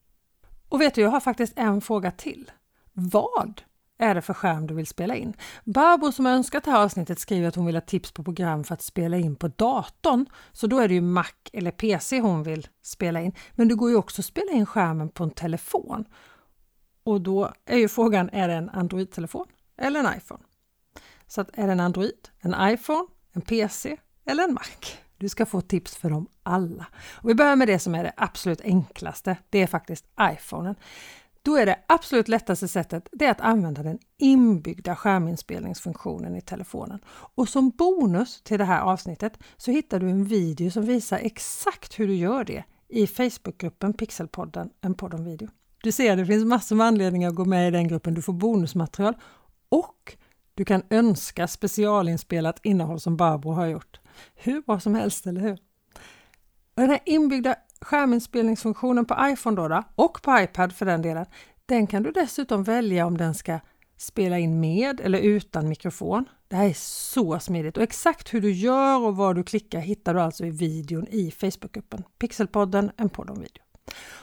Och 0.68 0.80
vet 0.80 0.94
du, 0.94 1.00
jag 1.00 1.10
har 1.10 1.20
faktiskt 1.20 1.52
en 1.56 1.80
fråga 1.80 2.10
till. 2.10 2.50
Vad 2.92 3.60
är 3.98 4.14
det 4.14 4.22
för 4.22 4.34
skärm 4.34 4.66
du 4.66 4.74
vill 4.74 4.86
spela 4.86 5.16
in? 5.16 5.34
Barbro 5.64 6.12
som 6.12 6.26
önskat 6.26 6.64
det 6.64 6.70
här 6.70 6.84
avsnittet 6.84 7.18
skriver 7.18 7.48
att 7.48 7.56
hon 7.56 7.66
vill 7.66 7.76
ha 7.76 7.80
tips 7.80 8.12
på 8.12 8.24
program 8.24 8.64
för 8.64 8.74
att 8.74 8.82
spela 8.82 9.16
in 9.16 9.36
på 9.36 9.48
datorn. 9.48 10.26
Så 10.52 10.66
då 10.66 10.78
är 10.78 10.88
det 10.88 10.94
ju 10.94 11.00
Mac 11.00 11.26
eller 11.52 11.70
PC 11.70 12.20
hon 12.20 12.42
vill 12.42 12.68
spela 12.82 13.20
in. 13.20 13.32
Men 13.54 13.68
det 13.68 13.74
går 13.74 13.90
ju 13.90 13.96
också 13.96 14.20
att 14.20 14.26
spela 14.26 14.52
in 14.52 14.66
skärmen 14.66 15.08
på 15.08 15.24
en 15.24 15.30
telefon. 15.30 16.04
Och 17.02 17.20
då 17.20 17.52
är 17.66 17.78
ju 17.78 17.88
frågan, 17.88 18.30
är 18.32 18.48
det 18.48 18.54
en 18.54 18.70
Android-telefon 18.70 19.46
eller 19.76 20.00
en 20.00 20.16
iPhone? 20.16 20.42
Så 21.26 21.40
att 21.40 21.50
är 21.58 21.66
det 21.66 21.72
en 21.72 21.80
Android, 21.80 22.28
en 22.40 22.54
iPhone, 22.72 23.06
en 23.32 23.42
PC 23.42 23.96
eller 24.24 24.44
en 24.44 24.54
Mac? 24.54 24.96
Du 25.16 25.28
ska 25.28 25.46
få 25.46 25.60
tips 25.60 25.96
för 25.96 26.10
dem 26.10 26.26
alla. 26.42 26.86
Och 27.12 27.30
vi 27.30 27.34
börjar 27.34 27.56
med 27.56 27.68
det 27.68 27.78
som 27.78 27.94
är 27.94 28.04
det 28.04 28.12
absolut 28.16 28.60
enklaste. 28.60 29.36
Det 29.50 29.62
är 29.62 29.66
faktiskt 29.66 30.06
iPhonen. 30.20 30.74
Då 31.42 31.56
är 31.56 31.66
det 31.66 31.78
absolut 31.88 32.28
lättaste 32.28 32.68
sättet 32.68 33.08
det 33.12 33.26
är 33.26 33.30
att 33.30 33.40
använda 33.40 33.82
den 33.82 33.98
inbyggda 34.18 34.96
skärminspelningsfunktionen 34.96 36.36
i 36.36 36.40
telefonen. 36.40 36.98
Och 37.08 37.48
som 37.48 37.70
bonus 37.70 38.42
till 38.42 38.58
det 38.58 38.64
här 38.64 38.80
avsnittet 38.80 39.38
så 39.56 39.70
hittar 39.70 40.00
du 40.00 40.10
en 40.10 40.24
video 40.24 40.70
som 40.70 40.84
visar 40.84 41.18
exakt 41.18 41.98
hur 41.98 42.06
du 42.06 42.14
gör 42.14 42.44
det 42.44 42.64
i 42.88 43.06
Facebookgruppen 43.06 43.92
Pixelpodden, 43.92 44.70
en 44.80 44.94
podd 44.94 45.14
om 45.14 45.24
video. 45.24 45.48
Du 45.82 45.92
ser, 45.92 46.16
det 46.16 46.26
finns 46.26 46.44
massor 46.44 46.76
med 46.76 46.86
anledningar 46.86 47.28
att 47.28 47.34
gå 47.34 47.44
med 47.44 47.68
i 47.68 47.70
den 47.70 47.88
gruppen. 47.88 48.14
Du 48.14 48.22
får 48.22 48.32
bonusmaterial 48.32 49.14
och 49.68 50.16
du 50.54 50.64
kan 50.64 50.82
önska 50.90 51.48
specialinspelat 51.48 52.60
innehåll 52.62 53.00
som 53.00 53.16
Barbro 53.16 53.52
har 53.52 53.66
gjort. 53.66 54.00
Hur 54.34 54.62
bra 54.62 54.80
som 54.80 54.94
helst, 54.94 55.26
eller 55.26 55.40
hur? 55.40 55.58
Och 56.74 56.82
den 56.82 56.90
här 56.90 57.00
inbyggda 57.06 57.54
skärminspelningsfunktionen 57.80 59.04
på 59.04 59.16
iPhone 59.20 59.56
då, 59.56 59.68
då, 59.68 59.82
och 59.94 60.22
på 60.22 60.38
iPad 60.40 60.72
för 60.72 60.86
den 60.86 61.02
delen, 61.02 61.26
den 61.66 61.86
kan 61.86 62.02
du 62.02 62.10
dessutom 62.10 62.64
välja 62.64 63.06
om 63.06 63.18
den 63.18 63.34
ska 63.34 63.60
spela 63.96 64.38
in 64.38 64.60
med 64.60 65.00
eller 65.00 65.18
utan 65.18 65.68
mikrofon. 65.68 66.24
Det 66.48 66.56
här 66.56 66.68
är 66.68 66.74
så 66.76 67.38
smidigt 67.38 67.76
och 67.76 67.82
exakt 67.82 68.34
hur 68.34 68.40
du 68.40 68.52
gör 68.52 69.00
och 69.00 69.16
var 69.16 69.34
du 69.34 69.42
klickar 69.42 69.80
hittar 69.80 70.14
du 70.14 70.20
alltså 70.20 70.44
i 70.44 70.50
videon 70.50 71.06
i 71.08 71.30
Facebookgruppen 71.30 72.02
Pixelpodden, 72.18 72.90
en 72.96 73.08
podd 73.08 73.30
om 73.30 73.40
video. 73.40 73.69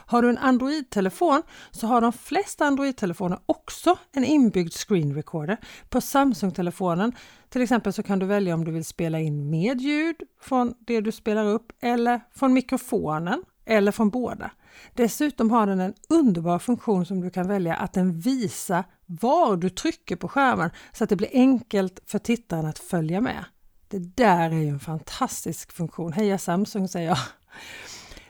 Har 0.06 0.22
du 0.22 0.28
en 0.28 0.38
Android-telefon 0.38 1.42
så 1.70 1.86
har 1.86 2.00
de 2.00 2.12
flesta 2.12 2.64
Android-telefoner 2.64 3.38
också 3.46 3.98
en 4.12 4.24
inbyggd 4.24 4.72
screen 4.72 5.14
recorder. 5.14 5.56
På 5.88 6.00
Samsung-telefonen 6.00 7.12
till 7.48 7.62
exempel 7.62 7.92
så 7.92 8.02
kan 8.02 8.18
du 8.18 8.26
välja 8.26 8.54
om 8.54 8.64
du 8.64 8.70
vill 8.70 8.84
spela 8.84 9.20
in 9.20 9.50
med 9.50 9.80
ljud 9.80 10.16
från 10.40 10.74
det 10.78 11.00
du 11.00 11.12
spelar 11.12 11.44
upp 11.44 11.72
eller 11.80 12.20
från 12.34 12.52
mikrofonen 12.52 13.42
eller 13.64 13.92
från 13.92 14.10
båda. 14.10 14.50
Dessutom 14.94 15.50
har 15.50 15.66
den 15.66 15.80
en 15.80 15.94
underbar 16.08 16.58
funktion 16.58 17.06
som 17.06 17.20
du 17.20 17.30
kan 17.30 17.48
välja 17.48 17.74
att 17.74 17.92
den 17.92 18.20
visar 18.20 18.84
var 19.06 19.56
du 19.56 19.70
trycker 19.70 20.16
på 20.16 20.28
skärmen 20.28 20.70
så 20.92 21.04
att 21.04 21.10
det 21.10 21.16
blir 21.16 21.30
enkelt 21.32 22.00
för 22.06 22.18
tittaren 22.18 22.66
att 22.66 22.78
följa 22.78 23.20
med. 23.20 23.44
Det 23.88 23.98
där 23.98 24.50
är 24.50 24.54
ju 24.54 24.68
en 24.68 24.80
fantastisk 24.80 25.72
funktion. 25.72 26.12
Heja 26.12 26.38
Samsung 26.38 26.88
säger 26.88 27.08
jag! 27.08 27.18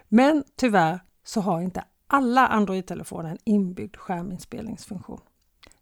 Men 0.08 0.44
tyvärr 0.56 1.00
så 1.28 1.40
har 1.40 1.60
inte 1.60 1.84
alla 2.06 2.46
Android-telefoner 2.46 3.30
en 3.30 3.38
inbyggd 3.44 3.96
skärminspelningsfunktion. 3.96 5.20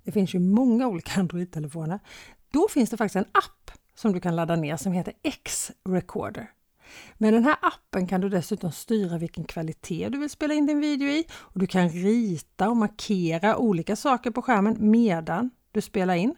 Det 0.05 0.13
finns 0.13 0.35
ju 0.35 0.39
många 0.39 0.89
olika 0.89 1.13
Android-telefoner. 1.21 2.01
Då 2.51 2.69
finns 2.69 2.91
det 2.91 2.97
faktiskt 2.97 3.17
en 3.17 3.31
app 3.33 3.71
som 3.95 4.13
du 4.13 4.21
kan 4.21 4.37
ladda 4.37 4.57
ner 4.57 4.77
som 4.77 4.93
heter 4.93 5.15
X-Recorder. 5.23 6.51
Med 7.19 7.33
den 7.33 7.45
här 7.45 7.57
appen 7.63 8.07
kan 8.07 8.21
du 8.21 8.29
dessutom 8.29 8.73
styra 8.73 9.19
vilken 9.19 9.45
kvalitet 9.45 10.09
du 10.09 10.19
vill 10.19 10.31
spela 10.31 10.55
in 10.55 10.67
din 10.67 10.81
video 10.81 11.09
i 11.09 11.25
och 11.33 11.61
du 11.61 11.67
kan 11.67 11.89
rita 11.89 12.69
och 12.69 12.77
markera 12.77 13.57
olika 13.57 13.97
saker 13.97 14.31
på 14.31 14.43
skärmen 14.43 14.77
medan 14.79 15.51
du 15.73 15.81
spelar 15.81 16.15
in. 16.15 16.35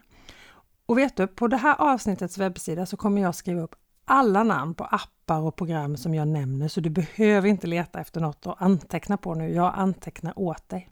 Och 0.85 0.97
vet 0.97 1.17
du, 1.17 1.27
på 1.27 1.47
det 1.47 1.57
här 1.57 1.75
avsnittets 1.81 2.37
webbsida 2.37 2.85
så 2.85 2.97
kommer 2.97 3.21
jag 3.21 3.35
skriva 3.35 3.61
upp 3.61 3.75
alla 4.09 4.43
namn 4.43 4.73
på 4.73 4.83
appar 4.83 5.39
och 5.41 5.55
program 5.55 5.97
som 5.97 6.15
jag 6.15 6.27
nämner 6.27 6.67
så 6.67 6.81
du 6.81 6.89
behöver 6.89 7.47
inte 7.47 7.67
leta 7.67 7.99
efter 7.99 8.21
något 8.21 8.47
att 8.47 8.61
anteckna 8.61 9.17
på 9.17 9.33
nu. 9.33 9.49
Jag 9.53 9.73
antecknar 9.75 10.39
åt 10.39 10.69
dig. 10.69 10.89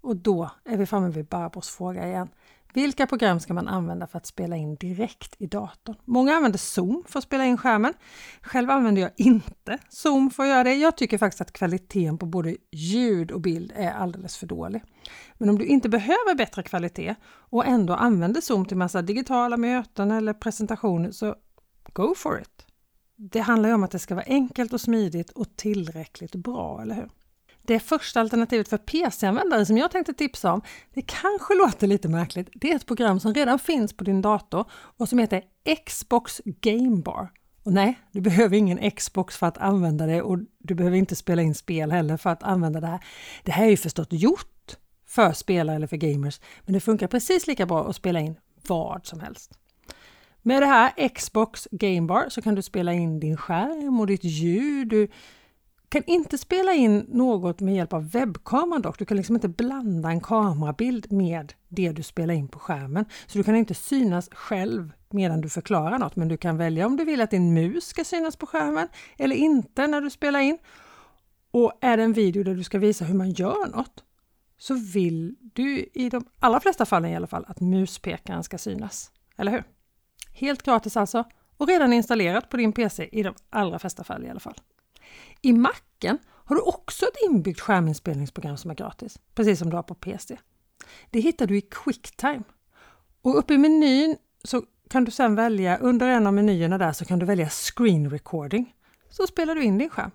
Och 0.00 0.16
då 0.16 0.50
är 0.64 0.76
vi 0.76 0.86
framme 0.86 1.08
vid 1.08 1.26
Barbros 1.26 1.68
fråga 1.68 2.06
igen. 2.06 2.28
Vilka 2.74 3.06
program 3.06 3.40
ska 3.40 3.54
man 3.54 3.68
använda 3.68 4.06
för 4.06 4.18
att 4.18 4.26
spela 4.26 4.56
in 4.56 4.76
direkt 4.76 5.34
i 5.38 5.46
datorn? 5.46 5.96
Många 6.04 6.34
använder 6.34 6.58
Zoom 6.58 7.04
för 7.08 7.18
att 7.18 7.24
spela 7.24 7.44
in 7.44 7.58
skärmen. 7.58 7.94
Själv 8.42 8.70
använder 8.70 9.02
jag 9.02 9.10
inte 9.16 9.78
Zoom 9.88 10.30
för 10.30 10.42
att 10.42 10.48
göra 10.48 10.64
det. 10.64 10.74
Jag 10.74 10.96
tycker 10.96 11.18
faktiskt 11.18 11.40
att 11.40 11.52
kvaliteten 11.52 12.18
på 12.18 12.26
både 12.26 12.56
ljud 12.72 13.30
och 13.30 13.40
bild 13.40 13.72
är 13.76 13.90
alldeles 13.90 14.36
för 14.36 14.46
dålig. 14.46 14.82
Men 15.34 15.48
om 15.48 15.58
du 15.58 15.64
inte 15.64 15.88
behöver 15.88 16.34
bättre 16.34 16.62
kvalitet 16.62 17.14
och 17.26 17.66
ändå 17.66 17.94
använder 17.94 18.40
Zoom 18.40 18.64
till 18.66 18.76
massa 18.76 19.02
digitala 19.02 19.56
möten 19.56 20.10
eller 20.10 20.32
presentationer 20.32 21.10
så 21.10 21.34
go 21.94 22.14
for 22.14 22.40
it! 22.40 22.66
Det 23.16 23.40
handlar 23.40 23.68
ju 23.68 23.74
om 23.74 23.84
att 23.84 23.90
det 23.90 23.98
ska 23.98 24.14
vara 24.14 24.24
enkelt 24.24 24.72
och 24.72 24.80
smidigt 24.80 25.30
och 25.30 25.56
tillräckligt 25.56 26.34
bra, 26.34 26.82
eller 26.82 26.94
hur? 26.94 27.10
Det 27.62 27.80
första 27.80 28.20
alternativet 28.20 28.68
för 28.68 28.78
PC-användare 28.78 29.66
som 29.66 29.78
jag 29.78 29.90
tänkte 29.90 30.14
tipsa 30.14 30.52
om, 30.52 30.62
det 30.94 31.02
kanske 31.02 31.54
låter 31.54 31.86
lite 31.86 32.08
märkligt, 32.08 32.48
det 32.54 32.72
är 32.72 32.76
ett 32.76 32.86
program 32.86 33.20
som 33.20 33.34
redan 33.34 33.58
finns 33.58 33.92
på 33.92 34.04
din 34.04 34.22
dator 34.22 34.64
och 34.70 35.08
som 35.08 35.18
heter 35.18 35.42
Xbox 35.86 36.40
Gamebar. 36.44 37.28
Och 37.62 37.72
nej, 37.72 38.00
du 38.12 38.20
behöver 38.20 38.56
ingen 38.56 38.90
Xbox 38.90 39.36
för 39.36 39.46
att 39.46 39.58
använda 39.58 40.06
det 40.06 40.22
och 40.22 40.38
du 40.58 40.74
behöver 40.74 40.96
inte 40.96 41.16
spela 41.16 41.42
in 41.42 41.54
spel 41.54 41.92
heller 41.92 42.16
för 42.16 42.30
att 42.30 42.42
använda 42.42 42.80
det 42.80 42.86
här. 42.86 43.04
Det 43.42 43.52
här 43.52 43.64
är 43.64 43.70
ju 43.70 43.76
förstås 43.76 44.06
gjort 44.10 44.76
för 45.06 45.32
spelare 45.32 45.76
eller 45.76 45.86
för 45.86 45.96
gamers, 45.96 46.40
men 46.64 46.72
det 46.72 46.80
funkar 46.80 47.06
precis 47.06 47.46
lika 47.46 47.66
bra 47.66 47.88
att 47.88 47.96
spela 47.96 48.20
in 48.20 48.36
vad 48.68 49.06
som 49.06 49.20
helst. 49.20 49.58
Med 50.46 50.62
det 50.62 50.66
här 50.66 51.08
Xbox 51.08 51.68
Gamebar 51.70 52.28
så 52.28 52.42
kan 52.42 52.54
du 52.54 52.62
spela 52.62 52.92
in 52.92 53.20
din 53.20 53.36
skärm 53.36 54.00
och 54.00 54.06
ditt 54.06 54.24
ljud. 54.24 54.88
Du 54.88 55.08
kan 55.88 56.02
inte 56.06 56.38
spela 56.38 56.72
in 56.72 57.06
något 57.08 57.60
med 57.60 57.74
hjälp 57.74 57.92
av 57.92 58.10
webbkameran 58.10 58.82
dock. 58.82 58.98
Du 58.98 59.04
kan 59.04 59.16
liksom 59.16 59.36
inte 59.36 59.48
blanda 59.48 60.08
en 60.08 60.20
kamerabild 60.20 61.12
med 61.12 61.52
det 61.68 61.92
du 61.92 62.02
spelar 62.02 62.34
in 62.34 62.48
på 62.48 62.58
skärmen. 62.58 63.04
Så 63.26 63.38
du 63.38 63.44
kan 63.44 63.56
inte 63.56 63.74
synas 63.74 64.28
själv 64.32 64.92
medan 65.10 65.40
du 65.40 65.48
förklarar 65.48 65.98
något, 65.98 66.16
men 66.16 66.28
du 66.28 66.36
kan 66.36 66.56
välja 66.56 66.86
om 66.86 66.96
du 66.96 67.04
vill 67.04 67.20
att 67.20 67.30
din 67.30 67.54
mus 67.54 67.86
ska 67.86 68.04
synas 68.04 68.36
på 68.36 68.46
skärmen 68.46 68.88
eller 69.18 69.36
inte 69.36 69.86
när 69.86 70.00
du 70.00 70.10
spelar 70.10 70.40
in. 70.40 70.58
Och 71.50 71.72
är 71.80 71.96
det 71.96 72.02
en 72.02 72.12
video 72.12 72.42
där 72.42 72.54
du 72.54 72.64
ska 72.64 72.78
visa 72.78 73.04
hur 73.04 73.14
man 73.14 73.30
gör 73.30 73.76
något 73.76 74.04
så 74.58 74.74
vill 74.74 75.36
du 75.40 75.86
i 75.94 76.08
de 76.08 76.24
allra 76.40 76.60
flesta 76.60 76.86
fallen 76.86 77.10
i 77.10 77.16
alla 77.16 77.26
fall 77.26 77.44
att 77.48 77.60
muspekaren 77.60 78.44
ska 78.44 78.58
synas. 78.58 79.10
Eller 79.36 79.52
hur? 79.52 79.73
Helt 80.34 80.62
gratis 80.62 80.96
alltså 80.96 81.24
och 81.56 81.68
redan 81.68 81.92
installerat 81.92 82.48
på 82.48 82.56
din 82.56 82.72
PC 82.72 83.08
i 83.12 83.22
de 83.22 83.34
allra 83.50 83.78
flesta 83.78 84.04
fall 84.04 84.24
i 84.24 84.30
alla 84.30 84.40
fall. 84.40 84.54
I 85.40 85.52
Macen 85.52 86.18
har 86.28 86.56
du 86.56 86.62
också 86.62 87.06
ett 87.06 87.30
inbyggt 87.30 87.60
skärminspelningsprogram 87.60 88.56
som 88.56 88.70
är 88.70 88.74
gratis, 88.74 89.18
precis 89.34 89.58
som 89.58 89.70
du 89.70 89.76
har 89.76 89.82
på 89.82 89.94
PC. 89.94 90.36
Det 91.10 91.20
hittar 91.20 91.46
du 91.46 91.56
i 91.56 91.60
Quicktime. 91.60 92.42
Och 93.22 93.38
uppe 93.38 93.54
i 93.54 93.58
menyn 93.58 94.16
så 94.44 94.62
kan 94.90 95.04
du 95.04 95.10
sedan 95.10 95.34
välja, 95.34 95.76
under 95.76 96.08
en 96.08 96.26
av 96.26 96.34
menyerna 96.34 96.78
där 96.78 96.92
så 96.92 97.04
kan 97.04 97.18
du 97.18 97.26
välja 97.26 97.48
Screen 97.48 98.10
Recording. 98.10 98.74
Så 99.10 99.26
spelar 99.26 99.54
du 99.54 99.62
in 99.62 99.78
din 99.78 99.90
skärm. 99.90 100.10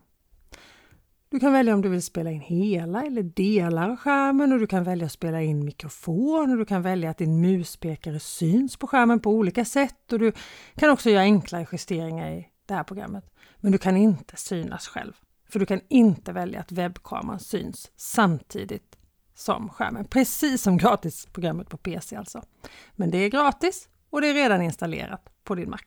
Du 1.32 1.40
kan 1.40 1.54
välja 1.54 1.74
om 1.74 1.82
du 1.82 1.90
vill 1.90 2.04
spela 2.04 2.32
in 2.32 2.42
hela 2.42 3.06
eller 3.06 3.24
delar 3.24 3.90
av 3.90 3.96
skärmen 3.96 4.54
och 4.54 4.60
du 4.60 4.68
kan 4.68 4.84
välja 4.84 5.06
att 5.06 5.12
spela 5.12 5.42
in 5.42 5.66
mikrofon 5.66 6.52
och 6.52 6.58
du 6.58 6.66
kan 6.66 6.82
välja 6.82 7.10
att 7.10 7.18
din 7.18 7.42
muspekare 7.42 8.20
syns 8.20 8.78
på 8.78 8.88
skärmen 8.88 9.20
på 9.20 9.32
olika 9.32 9.66
sätt 9.66 10.14
och 10.14 10.20
du 10.20 10.32
kan 10.76 10.90
också 10.90 11.10
göra 11.10 11.22
enklare 11.22 11.68
justeringar 11.72 12.32
i 12.32 12.48
det 12.66 12.74
här 12.74 12.84
programmet. 12.84 13.26
Men 13.58 13.72
du 13.72 13.78
kan 13.78 13.98
inte 13.98 14.38
synas 14.38 14.88
själv, 14.88 15.14
för 15.50 15.60
du 15.60 15.66
kan 15.66 15.82
inte 15.88 16.32
välja 16.32 16.60
att 16.60 16.72
webbkameran 16.72 17.40
syns 17.40 17.92
samtidigt 17.96 18.98
som 19.36 19.70
skärmen, 19.70 20.06
precis 20.06 20.62
som 20.62 20.78
gratisprogrammet 20.78 21.70
på 21.70 21.78
PC 21.78 22.16
alltså. 22.16 22.44
Men 22.96 23.12
det 23.12 23.18
är 23.18 23.30
gratis 23.30 23.90
och 24.10 24.22
det 24.22 24.28
är 24.28 24.34
redan 24.34 24.62
installerat 24.62 25.30
på 25.44 25.56
din 25.56 25.70
Mac. 25.70 25.80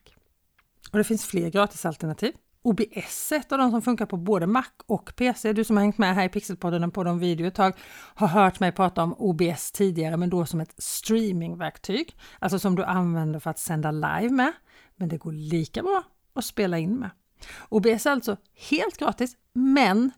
Och 0.91 0.97
det 0.97 1.03
finns 1.03 1.25
fler 1.25 1.49
gratisalternativ. 1.49 2.33
OBS 2.65 3.31
är 3.31 3.35
ett 3.35 3.51
av 3.51 3.57
de 3.57 3.71
som 3.71 3.81
funkar 3.81 4.05
på 4.05 4.17
både 4.17 4.47
Mac 4.47 4.65
och 4.85 5.15
PC. 5.15 5.53
Du 5.53 5.63
som 5.63 5.77
har 5.77 5.83
hängt 5.83 5.97
med 5.97 6.15
här 6.15 6.25
i 6.25 6.29
Pixelpodden 6.29 6.91
på 6.91 7.03
de 7.03 7.19
video 7.19 7.47
ett 7.47 7.55
tag 7.55 7.73
har 8.15 8.27
hört 8.27 8.59
mig 8.59 8.71
prata 8.71 9.03
om 9.03 9.15
OBS 9.17 9.71
tidigare, 9.71 10.17
men 10.17 10.29
då 10.29 10.45
som 10.45 10.61
ett 10.61 10.73
streamingverktyg, 10.77 12.17
alltså 12.39 12.59
som 12.59 12.75
du 12.75 12.83
använder 12.83 13.39
för 13.39 13.49
att 13.49 13.59
sända 13.59 13.91
live 13.91 14.29
med. 14.29 14.51
Men 14.95 15.09
det 15.09 15.17
går 15.17 15.31
lika 15.31 15.83
bra 15.83 16.03
att 16.33 16.45
spela 16.45 16.79
in 16.79 16.95
med. 16.95 17.09
OBS 17.69 18.05
är 18.05 18.11
alltså 18.11 18.37
helt 18.69 18.97
gratis, 18.97 19.37
men 19.53 20.11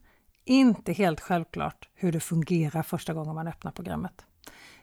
inte 0.45 0.93
helt 0.93 1.19
självklart 1.21 1.89
hur 1.93 2.11
det 2.11 2.19
fungerar 2.19 2.83
första 2.83 3.13
gången 3.13 3.35
man 3.35 3.47
öppnar 3.47 3.71
programmet. 3.71 4.25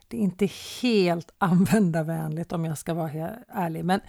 Det 0.09 0.16
är 0.16 0.21
inte 0.21 0.49
helt 0.83 1.35
användarvänligt 1.38 2.52
om 2.52 2.64
jag 2.64 2.78
ska 2.78 2.95
vara 2.95 3.31
ärlig, 3.49 3.85
men 3.85 4.00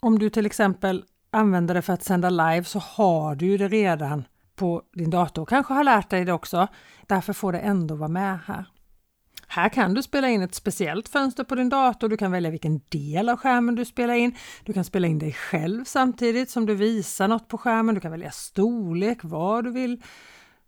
om 0.00 0.18
du 0.18 0.30
till 0.30 0.46
exempel 0.46 1.04
använder 1.30 1.74
det 1.74 1.82
för 1.82 1.92
att 1.92 2.04
sända 2.04 2.30
live 2.30 2.64
så 2.64 2.78
har 2.78 3.34
du 3.34 3.46
ju 3.46 3.56
det 3.56 3.68
redan 3.68 4.24
på 4.56 4.82
din 4.94 5.10
dator. 5.10 5.46
Kanske 5.46 5.74
har 5.74 5.84
lärt 5.84 6.10
dig 6.10 6.24
det 6.24 6.32
också. 6.32 6.68
Därför 7.06 7.32
får 7.32 7.52
det 7.52 7.58
ändå 7.58 7.94
vara 7.94 8.08
med 8.08 8.38
här. 8.46 8.64
Här 9.52 9.68
kan 9.68 9.94
du 9.94 10.02
spela 10.02 10.28
in 10.28 10.42
ett 10.42 10.54
speciellt 10.54 11.08
fönster 11.08 11.44
på 11.44 11.54
din 11.54 11.68
dator. 11.68 12.08
Du 12.08 12.16
kan 12.16 12.32
välja 12.32 12.50
vilken 12.50 12.80
del 12.88 13.28
av 13.28 13.36
skärmen 13.36 13.74
du 13.74 13.84
spelar 13.84 14.14
in. 14.14 14.34
Du 14.64 14.72
kan 14.72 14.84
spela 14.84 15.06
in 15.06 15.18
dig 15.18 15.32
själv 15.32 15.84
samtidigt 15.84 16.50
som 16.50 16.66
du 16.66 16.74
visar 16.74 17.28
något 17.28 17.48
på 17.48 17.58
skärmen. 17.58 17.94
Du 17.94 18.00
kan 18.00 18.10
välja 18.10 18.30
storlek, 18.30 19.18
vad 19.22 19.64
du 19.64 19.70
vill 19.70 20.02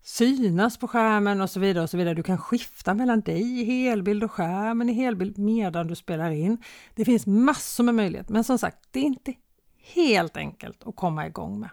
synas 0.03 0.77
på 0.77 0.87
skärmen 0.87 1.41
och 1.41 1.49
så 1.49 1.59
vidare. 1.59 1.83
och 1.83 1.89
så 1.89 1.97
vidare. 1.97 2.13
Du 2.13 2.23
kan 2.23 2.37
skifta 2.37 2.93
mellan 2.93 3.21
dig 3.21 3.61
i 3.61 3.63
helbild 3.63 4.23
och 4.23 4.31
skärmen 4.31 4.89
i 4.89 4.93
helbild 4.93 5.37
medan 5.37 5.87
du 5.87 5.95
spelar 5.95 6.31
in. 6.31 6.57
Det 6.95 7.05
finns 7.05 7.27
massor 7.27 7.83
med 7.83 7.95
möjligheter, 7.95 8.33
men 8.33 8.43
som 8.43 8.57
sagt, 8.57 8.77
det 8.91 8.99
är 8.99 9.03
inte 9.03 9.33
helt 9.83 10.37
enkelt 10.37 10.87
att 10.87 10.95
komma 10.95 11.27
igång 11.27 11.59
med. 11.59 11.69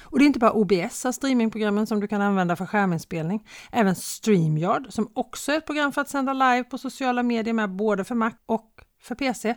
Och 0.00 0.18
det 0.18 0.24
är 0.24 0.26
inte 0.26 0.38
bara 0.38 0.52
OBS 0.52 1.06
av 1.06 1.12
streamingprogrammen 1.12 1.86
som 1.86 2.00
du 2.00 2.08
kan 2.08 2.20
använda 2.20 2.56
för 2.56 2.66
skärminspelning. 2.66 3.48
Även 3.72 3.94
StreamYard 3.94 4.86
som 4.90 5.10
också 5.14 5.52
är 5.52 5.58
ett 5.58 5.66
program 5.66 5.92
för 5.92 6.00
att 6.00 6.08
sända 6.08 6.32
live 6.32 6.64
på 6.64 6.78
sociala 6.78 7.22
medier 7.22 7.54
med 7.54 7.70
både 7.70 8.04
för 8.04 8.14
Mac 8.14 8.32
och 8.46 8.84
för 9.00 9.14
PC. 9.14 9.54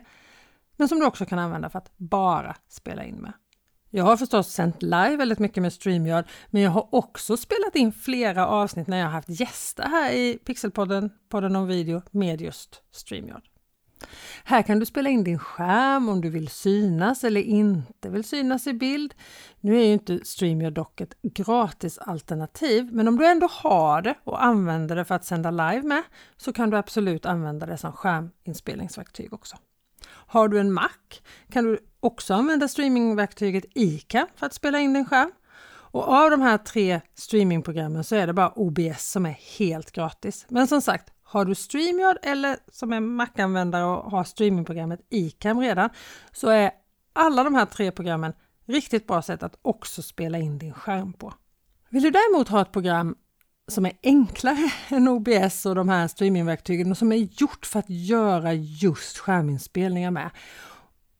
Men 0.76 0.88
som 0.88 0.98
du 0.98 1.06
också 1.06 1.26
kan 1.26 1.38
använda 1.38 1.70
för 1.70 1.78
att 1.78 1.92
bara 1.96 2.56
spela 2.68 3.04
in 3.04 3.16
med. 3.16 3.32
Jag 3.94 4.04
har 4.04 4.16
förstås 4.16 4.52
sänt 4.52 4.82
live 4.82 5.16
väldigt 5.16 5.38
mycket 5.38 5.62
med 5.62 5.72
StreamYard, 5.72 6.24
men 6.50 6.62
jag 6.62 6.70
har 6.70 6.88
också 6.94 7.36
spelat 7.36 7.76
in 7.76 7.92
flera 7.92 8.46
avsnitt 8.46 8.86
när 8.86 8.96
jag 8.98 9.06
har 9.06 9.12
haft 9.12 9.40
gäster 9.40 9.82
här 9.82 10.12
i 10.12 10.38
Pixelpodden, 10.44 11.10
podden 11.28 11.56
om 11.56 11.66
video, 11.66 12.02
med 12.10 12.40
just 12.40 12.82
StreamYard. 12.90 13.51
Här 14.44 14.62
kan 14.62 14.78
du 14.78 14.86
spela 14.86 15.10
in 15.10 15.24
din 15.24 15.38
skärm 15.38 16.08
om 16.08 16.20
du 16.20 16.30
vill 16.30 16.48
synas 16.48 17.24
eller 17.24 17.40
inte 17.40 18.08
vill 18.08 18.24
synas 18.24 18.66
i 18.66 18.72
bild. 18.72 19.14
Nu 19.60 19.80
är 19.80 19.84
ju 19.84 19.92
inte 19.92 20.20
StreamYard 20.24 20.72
dock 20.72 21.00
ett 21.00 21.22
gratis 21.22 21.98
alternativ, 21.98 22.88
men 22.92 23.08
om 23.08 23.16
du 23.16 23.26
ändå 23.26 23.46
har 23.50 24.02
det 24.02 24.14
och 24.24 24.44
använder 24.44 24.96
det 24.96 25.04
för 25.04 25.14
att 25.14 25.24
sända 25.24 25.50
live 25.50 25.82
med 25.82 26.02
så 26.36 26.52
kan 26.52 26.70
du 26.70 26.76
absolut 26.76 27.26
använda 27.26 27.66
det 27.66 27.76
som 27.76 27.92
skärminspelningsverktyg 27.92 29.32
också. 29.32 29.56
Har 30.06 30.48
du 30.48 30.60
en 30.60 30.72
Mac 30.72 30.88
kan 31.50 31.64
du 31.64 31.78
också 32.00 32.34
använda 32.34 32.68
streamingverktyget 32.68 33.64
ICA 33.74 34.26
för 34.36 34.46
att 34.46 34.54
spela 34.54 34.80
in 34.80 34.92
din 34.92 35.06
skärm. 35.06 35.32
Och 35.92 36.08
av 36.08 36.30
de 36.30 36.40
här 36.40 36.58
tre 36.58 37.00
streamingprogrammen 37.14 38.04
så 38.04 38.16
är 38.16 38.26
det 38.26 38.32
bara 38.32 38.52
OBS 38.56 39.10
som 39.10 39.26
är 39.26 39.36
helt 39.58 39.92
gratis. 39.92 40.46
Men 40.48 40.66
som 40.66 40.82
sagt, 40.82 41.12
har 41.32 41.44
du 41.44 41.54
StreamYard 41.54 42.16
eller 42.22 42.56
som 42.72 42.92
är 42.92 43.00
Mac-användare 43.00 43.84
och 43.84 44.10
har 44.10 44.24
streamingprogrammet 44.24 45.00
iCam 45.10 45.60
redan 45.60 45.90
så 46.32 46.48
är 46.48 46.70
alla 47.12 47.44
de 47.44 47.54
här 47.54 47.66
tre 47.66 47.90
programmen 47.90 48.32
riktigt 48.66 49.06
bra 49.06 49.22
sätt 49.22 49.42
att 49.42 49.58
också 49.62 50.02
spela 50.02 50.38
in 50.38 50.58
din 50.58 50.72
skärm 50.72 51.12
på. 51.12 51.34
Vill 51.90 52.02
du 52.02 52.10
däremot 52.10 52.48
ha 52.48 52.62
ett 52.62 52.72
program 52.72 53.16
som 53.68 53.86
är 53.86 53.92
enklare 54.02 54.72
än 54.88 55.08
OBS 55.08 55.66
och 55.66 55.74
de 55.74 55.88
här 55.88 56.08
streamingverktygen 56.08 56.90
och 56.90 56.98
som 56.98 57.12
är 57.12 57.28
gjort 57.40 57.66
för 57.66 57.78
att 57.78 57.90
göra 57.90 58.52
just 58.54 59.18
skärminspelningar 59.18 60.10
med 60.10 60.30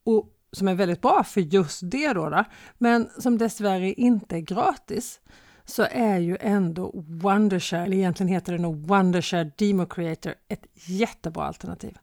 och 0.04 0.28
som 0.52 0.68
är 0.68 0.74
väldigt 0.74 1.00
bra 1.00 1.24
för 1.24 1.40
just 1.40 1.80
det 1.82 2.12
då, 2.12 2.28
då 2.28 2.44
men 2.78 3.08
som 3.18 3.38
dessvärre 3.38 3.92
inte 3.92 4.36
är 4.36 4.40
gratis 4.40 5.20
så 5.64 5.86
är 5.90 6.18
ju 6.18 6.36
ändå 6.40 6.90
Wondershare, 6.94 7.82
eller 7.82 7.96
egentligen 7.96 8.32
heter 8.32 8.52
det 8.52 8.58
nog 8.58 8.86
Wondershare 8.86 9.50
Demo 9.56 9.86
Creator, 9.86 10.34
ett 10.48 10.66
jättebra 10.74 11.44
alternativ. 11.44 11.98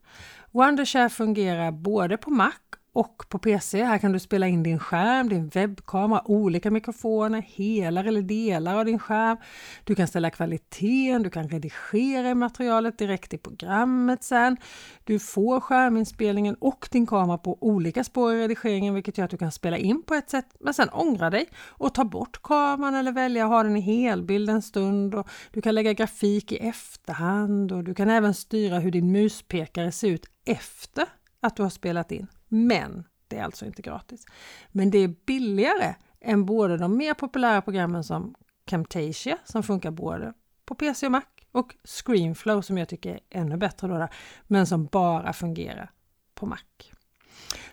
Wondershare 0.51 1.09
fungerar 1.09 1.71
både 1.71 2.17
på 2.17 2.29
Mac 2.29 2.53
och 2.93 3.25
på 3.29 3.39
PC. 3.39 3.84
Här 3.84 3.98
kan 3.98 4.12
du 4.12 4.19
spela 4.19 4.48
in 4.48 4.63
din 4.63 4.79
skärm, 4.79 5.29
din 5.29 5.48
webbkamera, 5.48 6.22
olika 6.25 6.72
mikrofoner, 6.72 7.41
hela 7.48 8.03
eller 8.03 8.22
delar 8.22 8.75
av 8.75 8.86
din 8.86 9.00
skärm. 9.00 9.38
Du 9.84 9.96
kan 9.96 10.08
ställa 10.08 10.29
kvaliteten, 10.29 11.24
du 11.24 11.29
kan 11.29 11.48
redigera 11.48 12.36
materialet 12.36 12.98
direkt 12.98 13.34
i 13.34 13.38
programmet 13.38 14.24
sen. 14.24 14.58
Du 15.03 15.19
får 15.19 15.60
skärminspelningen 15.60 16.55
och 16.55 16.89
din 16.91 17.08
kamera 17.08 17.38
på 17.38 17.58
olika 17.62 18.03
spår 18.03 18.34
i 18.34 18.41
redigeringen 18.41 18.93
vilket 18.93 19.17
gör 19.17 19.25
att 19.25 19.31
du 19.31 19.38
kan 19.38 19.51
spela 19.51 19.77
in 19.77 20.03
på 20.03 20.13
ett 20.13 20.29
sätt 20.29 20.46
men 20.60 20.74
sen 20.74 20.89
ångra 20.89 21.29
dig 21.29 21.46
och 21.67 21.93
ta 21.93 22.05
bort 22.05 22.41
kameran 22.43 22.96
eller 22.96 23.12
välja 23.12 23.43
att 23.43 23.50
ha 23.50 23.63
den 23.63 23.77
i 23.77 23.81
helbild 23.81 24.50
en 24.50 24.62
stund. 24.62 25.15
Och 25.15 25.29
du 25.51 25.62
kan 25.62 25.75
lägga 25.75 25.93
grafik 25.93 26.51
i 26.51 26.58
efterhand 26.58 27.72
och 27.72 27.84
du 27.84 27.93
kan 27.93 28.10
även 28.10 28.34
styra 28.34 28.79
hur 28.79 28.91
din 28.91 29.12
muspekare 29.12 29.91
ser 29.91 30.08
ut 30.08 30.25
efter 30.46 31.05
att 31.41 31.55
du 31.55 31.63
har 31.63 31.69
spelat 31.69 32.12
in, 32.12 32.27
men 32.50 33.03
det 33.27 33.38
är 33.38 33.44
alltså 33.44 33.65
inte 33.65 33.82
gratis. 33.82 34.25
Men 34.72 34.91
det 34.91 34.98
är 34.98 35.08
billigare 35.25 35.96
än 36.22 36.46
både 36.46 36.77
de 36.77 36.98
mer 36.98 37.13
populära 37.13 37.62
programmen 37.62 38.03
som 38.03 38.36
Camtasia 38.65 39.38
som 39.46 39.63
funkar 39.63 39.91
både 39.91 40.34
på 40.65 40.75
PC 40.75 41.06
och 41.06 41.12
Mac 41.12 41.24
och 41.51 41.75
Screenflow 41.84 42.62
som 42.62 42.77
jag 42.77 42.89
tycker 42.89 43.13
är 43.13 43.20
ännu 43.29 43.58
bättre 43.58 43.88
då 43.88 43.98
där, 43.98 44.10
men 44.48 44.68
som 44.68 44.86
bara 44.86 45.34
fungerar 45.34 45.91
på 46.34 46.46
Mac. 46.46 46.58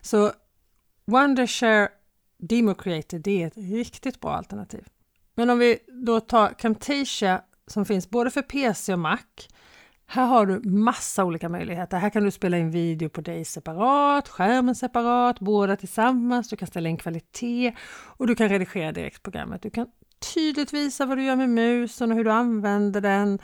Så 0.00 0.32
Wondershare 1.04 1.88
Demo 2.38 2.74
Creator, 2.74 3.18
det 3.18 3.42
är 3.42 3.46
ett 3.46 3.56
riktigt 3.56 4.20
bra 4.20 4.32
alternativ. 4.32 4.88
Men 5.34 5.50
om 5.50 5.58
vi 5.58 5.78
då 6.04 6.20
tar 6.20 6.48
Camtasia 6.48 7.42
som 7.66 7.84
finns 7.84 8.10
både 8.10 8.30
för 8.30 8.42
PC 8.42 8.92
och 8.92 8.98
Mac. 8.98 9.18
Här 10.08 10.26
har 10.26 10.46
du 10.46 10.60
massa 10.68 11.24
olika 11.24 11.48
möjligheter. 11.48 11.98
Här 11.98 12.10
kan 12.10 12.24
du 12.24 12.30
spela 12.30 12.58
in 12.58 12.70
video 12.70 13.08
på 13.08 13.20
dig 13.20 13.44
separat, 13.44 14.28
skärmen 14.28 14.74
separat, 14.74 15.40
båda 15.40 15.76
tillsammans. 15.76 16.48
Du 16.48 16.56
kan 16.56 16.68
ställa 16.68 16.88
in 16.88 16.96
kvalitet 16.96 17.72
och 18.06 18.26
du 18.26 18.34
kan 18.34 18.48
redigera 18.48 18.92
direkt 18.92 19.22
programmet. 19.22 19.62
Du 19.62 19.70
kan 19.70 19.86
tydligt 20.34 20.72
visa 20.72 21.06
vad 21.06 21.18
du 21.18 21.24
gör 21.24 21.36
med 21.36 21.48
musen 21.48 22.10
och 22.10 22.16
hur 22.16 22.24
du 22.24 22.30
använder 22.30 23.00
den 23.00 23.38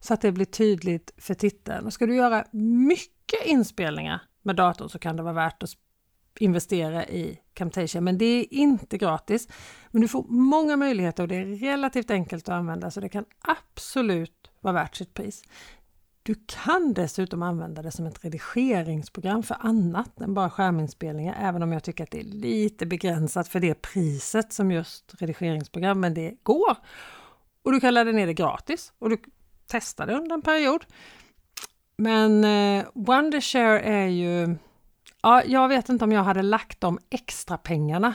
så 0.00 0.14
att 0.14 0.20
det 0.20 0.32
blir 0.32 0.44
tydligt 0.44 1.14
för 1.18 1.34
tittaren. 1.34 1.86
Och 1.86 1.92
ska 1.92 2.06
du 2.06 2.16
göra 2.16 2.44
mycket 2.52 3.46
inspelningar 3.46 4.22
med 4.42 4.56
datorn 4.56 4.88
så 4.88 4.98
kan 4.98 5.16
det 5.16 5.22
vara 5.22 5.34
värt 5.34 5.62
att 5.62 5.70
investera 6.38 7.06
i 7.06 7.38
Camtasia, 7.54 8.00
men 8.00 8.18
det 8.18 8.24
är 8.24 8.54
inte 8.54 8.98
gratis. 8.98 9.48
Men 9.90 10.02
du 10.02 10.08
får 10.08 10.24
många 10.28 10.76
möjligheter 10.76 11.22
och 11.22 11.28
det 11.28 11.36
är 11.36 11.44
relativt 11.44 12.10
enkelt 12.10 12.48
att 12.48 12.54
använda 12.54 12.90
så 12.90 13.00
det 13.00 13.08
kan 13.08 13.24
absolut 13.40 14.50
vara 14.60 14.74
värt 14.74 14.96
sitt 14.96 15.14
pris. 15.14 15.42
Du 16.26 16.34
kan 16.46 16.94
dessutom 16.94 17.42
använda 17.42 17.82
det 17.82 17.90
som 17.90 18.06
ett 18.06 18.24
redigeringsprogram 18.24 19.42
för 19.42 19.56
annat 19.60 20.20
än 20.20 20.34
bara 20.34 20.50
skärminspelningar, 20.50 21.36
även 21.40 21.62
om 21.62 21.72
jag 21.72 21.82
tycker 21.82 22.04
att 22.04 22.10
det 22.10 22.20
är 22.20 22.24
lite 22.24 22.86
begränsat 22.86 23.48
för 23.48 23.60
det 23.60 23.74
priset 23.74 24.52
som 24.52 24.70
just 24.70 25.14
redigeringsprogram, 25.18 26.00
men 26.00 26.14
det 26.14 26.34
går. 26.42 26.76
Och 27.62 27.72
du 27.72 27.80
kan 27.80 27.94
ladda 27.94 28.12
ner 28.12 28.26
det 28.26 28.34
gratis 28.34 28.92
och 28.98 29.10
du 29.10 29.18
testar 29.66 30.06
det 30.06 30.14
under 30.14 30.34
en 30.34 30.42
period. 30.42 30.84
Men 31.96 32.44
eh, 32.44 32.86
Wondershare 32.94 33.80
är 33.80 34.06
ju 34.06 34.56
Ja, 35.22 35.42
jag 35.44 35.68
vet 35.68 35.88
inte 35.88 36.04
om 36.04 36.12
jag 36.12 36.24
hade 36.24 36.42
lagt 36.42 36.80
de 36.80 36.98
extra 37.10 37.58
pengarna 37.58 38.14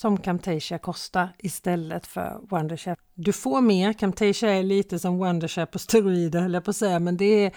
som 0.00 0.18
Camtasia 0.18 0.78
kostar 0.78 1.28
istället 1.38 2.06
för 2.06 2.40
Wondershare. 2.50 2.96
Du 3.14 3.32
får 3.32 3.60
mer, 3.60 3.92
Camtasia 3.92 4.50
är 4.50 4.62
lite 4.62 4.98
som 4.98 5.18
Wondershare 5.18 5.66
på 5.66 5.78
steroider 5.78 6.40
höll 6.40 6.54
jag 6.54 6.64
på 6.64 6.70
att 6.70 6.76
säga, 6.76 6.98
men 6.98 7.16
det 7.16 7.24
är, 7.24 7.52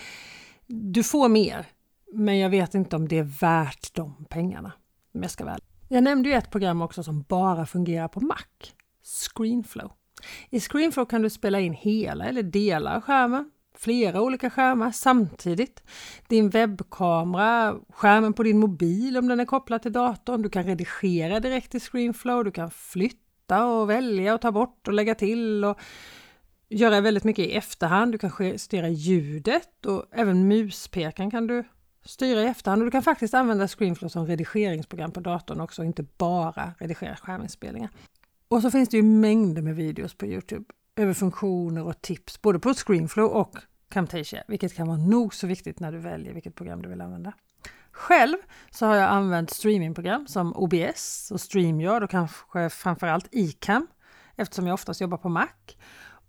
du 0.67 1.03
får 1.03 1.29
mer. 1.29 1.65
Men 2.13 2.39
jag 2.39 2.49
vet 2.49 2.75
inte 2.75 2.95
om 2.95 3.07
det 3.07 3.17
är 3.17 3.39
värt 3.41 3.93
de 3.93 4.25
pengarna, 4.29 4.71
om 5.13 5.21
jag 5.21 5.31
ska 5.31 5.45
väl. 5.45 5.61
Jag 5.89 6.03
nämnde 6.03 6.29
ju 6.29 6.35
ett 6.35 6.51
program 6.51 6.81
också 6.81 7.03
som 7.03 7.21
bara 7.21 7.65
fungerar 7.65 8.07
på 8.07 8.19
Mac, 8.19 8.37
Screenflow. 9.03 9.91
I 10.49 10.59
Screenflow 10.59 11.05
kan 11.05 11.21
du 11.21 11.29
spela 11.29 11.59
in 11.59 11.73
hela 11.73 12.25
eller 12.25 12.43
delar 12.43 12.95
av 12.95 13.01
skärmen 13.01 13.51
flera 13.83 14.21
olika 14.21 14.49
skärmar 14.49 14.91
samtidigt. 14.91 15.83
Din 16.27 16.49
webbkamera, 16.49 17.75
skärmen 17.89 18.33
på 18.33 18.43
din 18.43 18.59
mobil 18.59 19.17
om 19.17 19.27
den 19.27 19.39
är 19.39 19.45
kopplad 19.45 19.81
till 19.81 19.91
datorn. 19.91 20.41
Du 20.41 20.49
kan 20.49 20.63
redigera 20.63 21.39
direkt 21.39 21.75
i 21.75 21.79
Screenflow, 21.79 22.43
du 22.43 22.51
kan 22.51 22.71
flytta 22.71 23.65
och 23.65 23.89
välja 23.89 24.33
och 24.33 24.41
ta 24.41 24.51
bort 24.51 24.87
och 24.87 24.93
lägga 24.93 25.15
till 25.15 25.65
och 25.65 25.79
göra 26.69 27.01
väldigt 27.01 27.23
mycket 27.23 27.45
i 27.45 27.51
efterhand. 27.53 28.11
Du 28.11 28.17
kan 28.17 28.31
justera 28.39 28.89
ljudet 28.89 29.85
och 29.85 30.05
även 30.11 30.47
muspekaren 30.47 31.31
kan 31.31 31.47
du 31.47 31.63
styra 32.05 32.41
i 32.41 32.45
efterhand. 32.45 32.81
Och 32.81 32.85
du 32.85 32.91
kan 32.91 33.03
faktiskt 33.03 33.33
använda 33.33 33.67
Screenflow 33.67 34.09
som 34.09 34.27
redigeringsprogram 34.27 35.11
på 35.11 35.19
datorn 35.19 35.61
också, 35.61 35.83
inte 35.83 36.05
bara 36.17 36.71
redigera 36.79 37.15
skärminspelningar. 37.15 37.89
Och 38.47 38.61
så 38.61 38.71
finns 38.71 38.89
det 38.89 38.97
ju 38.97 39.03
mängder 39.03 39.61
med 39.61 39.75
videos 39.75 40.13
på 40.13 40.25
Youtube 40.25 40.65
över 40.95 41.13
funktioner 41.13 41.83
och 41.83 42.01
tips 42.01 42.41
både 42.41 42.59
på 42.59 42.73
Screenflow 42.73 43.27
och 43.27 43.57
Camtasia, 43.93 44.43
vilket 44.47 44.75
kan 44.75 44.87
vara 44.87 44.97
nog 44.97 45.33
så 45.33 45.47
viktigt 45.47 45.79
när 45.79 45.91
du 45.91 45.97
väljer 45.97 46.33
vilket 46.33 46.55
program 46.55 46.81
du 46.81 46.89
vill 46.89 47.01
använda. 47.01 47.33
Själv 47.91 48.37
så 48.71 48.85
har 48.85 48.95
jag 48.95 49.09
använt 49.09 49.49
streamingprogram 49.49 50.27
som 50.27 50.53
OBS 50.55 51.31
och 51.31 51.41
StreamYard 51.41 52.03
och 52.03 52.09
kanske 52.09 52.69
framförallt 52.69 53.27
iCam 53.31 53.87
eftersom 54.35 54.67
jag 54.67 54.73
oftast 54.73 55.01
jobbar 55.01 55.17
på 55.17 55.29
Mac. 55.29 55.47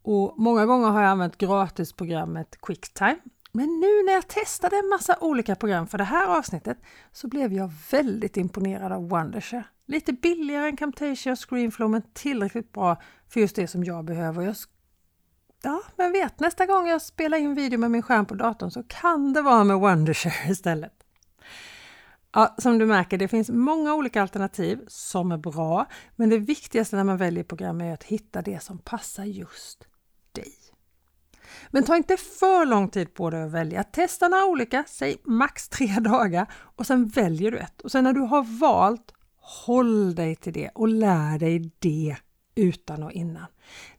Och 0.02 0.34
många 0.36 0.66
gånger 0.66 0.88
har 0.88 1.02
jag 1.02 1.10
använt 1.10 1.38
gratisprogrammet 1.38 2.60
Quicktime. 2.60 3.18
Men 3.52 3.66
nu 3.80 4.02
när 4.06 4.12
jag 4.12 4.28
testade 4.28 4.76
en 4.76 4.88
massa 4.88 5.16
olika 5.20 5.54
program 5.54 5.86
för 5.86 5.98
det 5.98 6.04
här 6.04 6.38
avsnittet 6.38 6.78
så 7.12 7.28
blev 7.28 7.52
jag 7.52 7.70
väldigt 7.90 8.36
imponerad 8.36 8.92
av 8.92 9.08
Wondershare. 9.08 9.64
Lite 9.86 10.12
billigare 10.12 10.68
än 10.68 10.76
Camtasia 10.76 11.32
och 11.32 11.48
Screenflow 11.48 11.90
men 11.90 12.02
tillräckligt 12.12 12.72
bra 12.72 13.02
för 13.28 13.40
just 13.40 13.56
det 13.56 13.66
som 13.66 13.84
jag 13.84 14.04
behöver. 14.04 14.42
Jag 14.42 14.56
ja, 15.64 15.82
vem 15.96 16.12
vet, 16.12 16.40
nästa 16.40 16.66
gång 16.66 16.88
jag 16.88 17.02
spelar 17.02 17.38
in 17.38 17.54
video 17.54 17.78
med 17.78 17.90
min 17.90 18.02
skärm 18.02 18.26
på 18.26 18.34
datorn 18.34 18.70
så 18.70 18.82
kan 18.82 19.32
det 19.32 19.42
vara 19.42 19.64
med 19.64 19.76
Wondershare 19.76 20.48
istället. 20.50 20.92
Ja, 22.32 22.54
som 22.58 22.78
du 22.78 22.86
märker, 22.86 23.18
det 23.18 23.28
finns 23.28 23.50
många 23.50 23.94
olika 23.94 24.22
alternativ 24.22 24.80
som 24.88 25.32
är 25.32 25.36
bra, 25.36 25.86
men 26.16 26.30
det 26.30 26.38
viktigaste 26.38 26.96
när 26.96 27.04
man 27.04 27.16
väljer 27.16 27.44
program 27.44 27.80
är 27.80 27.94
att 27.94 28.04
hitta 28.04 28.42
det 28.42 28.62
som 28.62 28.78
passar 28.78 29.24
just 29.24 29.84
dig. 30.32 30.52
Men 31.70 31.84
ta 31.84 31.96
inte 31.96 32.16
för 32.16 32.66
lång 32.66 32.88
tid 32.88 33.14
på 33.14 33.30
dig 33.30 33.42
att 33.42 33.50
välja. 33.50 33.84
Testa 33.84 34.28
några 34.28 34.44
olika, 34.44 34.84
säg 34.88 35.16
max 35.24 35.68
tre 35.68 35.86
dagar 36.00 36.46
och 36.52 36.86
sen 36.86 37.08
väljer 37.08 37.50
du 37.50 37.58
ett. 37.58 37.80
Och 37.80 37.92
sen 37.92 38.04
när 38.04 38.12
du 38.12 38.20
har 38.20 38.58
valt, 38.60 39.12
håll 39.40 40.14
dig 40.14 40.36
till 40.36 40.52
det 40.52 40.70
och 40.74 40.88
lär 40.88 41.38
dig 41.38 41.72
det 41.78 42.16
utan 42.54 43.02
och 43.02 43.12
innan. 43.12 43.46